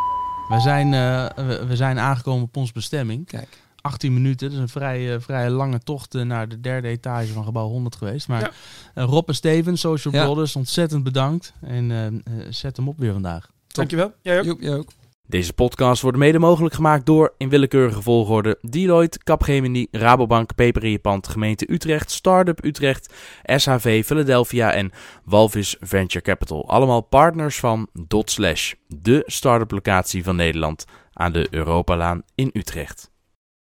We 0.49 0.59
zijn, 0.59 0.93
eh, 0.93 1.45
we, 1.47 1.65
we 1.65 1.75
zijn 1.75 1.99
aangekomen 1.99 2.43
op 2.43 2.57
onze 2.57 2.73
bestemming. 2.73 3.25
Kijk. 3.27 3.47
18 3.83 4.13
minuten, 4.13 4.47
dat 4.47 4.55
is 4.55 4.61
een 4.63 4.69
vrij, 4.69 5.13
eh, 5.13 5.19
vrij 5.19 5.49
lange 5.49 5.79
tocht 5.79 6.15
eh, 6.15 6.21
naar 6.21 6.47
de 6.47 6.59
derde 6.59 6.87
etage 6.87 7.33
van 7.33 7.43
gebouw 7.43 7.67
100 7.67 7.95
geweest. 7.95 8.27
Maar 8.27 8.41
Ja. 8.41 8.51
eh, 8.93 9.03
Rob 9.03 9.27
en 9.27 9.35
Steven, 9.35 9.77
Social 9.77 10.13
Ja. 10.13 10.23
Brothers, 10.23 10.55
ontzettend 10.55 11.03
bedankt. 11.03 11.53
En 11.61 12.23
zet 12.49 12.77
hem 12.77 12.87
op 12.87 12.99
weer 12.99 13.13
vandaag. 13.13 13.49
Dankjewel. 13.67 14.13
Jij 14.21 14.39
ook. 14.39 14.45
Joep, 14.45 14.61
jij 14.61 14.75
ook. 14.75 14.89
Deze 15.27 15.53
podcast 15.53 16.01
wordt 16.01 16.17
mede 16.17 16.39
mogelijk 16.39 16.75
gemaakt 16.75 17.05
door, 17.05 17.33
in 17.37 17.49
willekeurige 17.49 18.01
volgorde, 18.01 18.57
Deloitte, 18.61 19.17
Capgemini, 19.23 19.87
Rabobank, 19.91 20.55
Peper 20.55 20.83
in 20.83 20.91
je 20.91 20.99
pand, 20.99 21.27
gemeente 21.27 21.71
Utrecht, 21.71 22.11
Startup 22.11 22.63
Utrecht, 22.65 23.13
SHV 23.55 24.05
Philadelphia 24.05 24.71
en 24.73 24.91
Walvis 25.25 25.75
Venture 25.79 26.23
Capital. 26.23 26.69
Allemaal 26.69 27.01
partners 27.01 27.59
van 27.59 27.87
Dot 28.07 28.29
Slash, 28.31 28.73
de 28.87 29.23
start-up 29.25 29.71
locatie 29.71 30.23
van 30.23 30.35
Nederland 30.35 30.85
aan 31.13 31.31
de 31.31 31.47
Europalaan 31.51 32.21
in 32.35 32.49
Utrecht. 32.53 33.11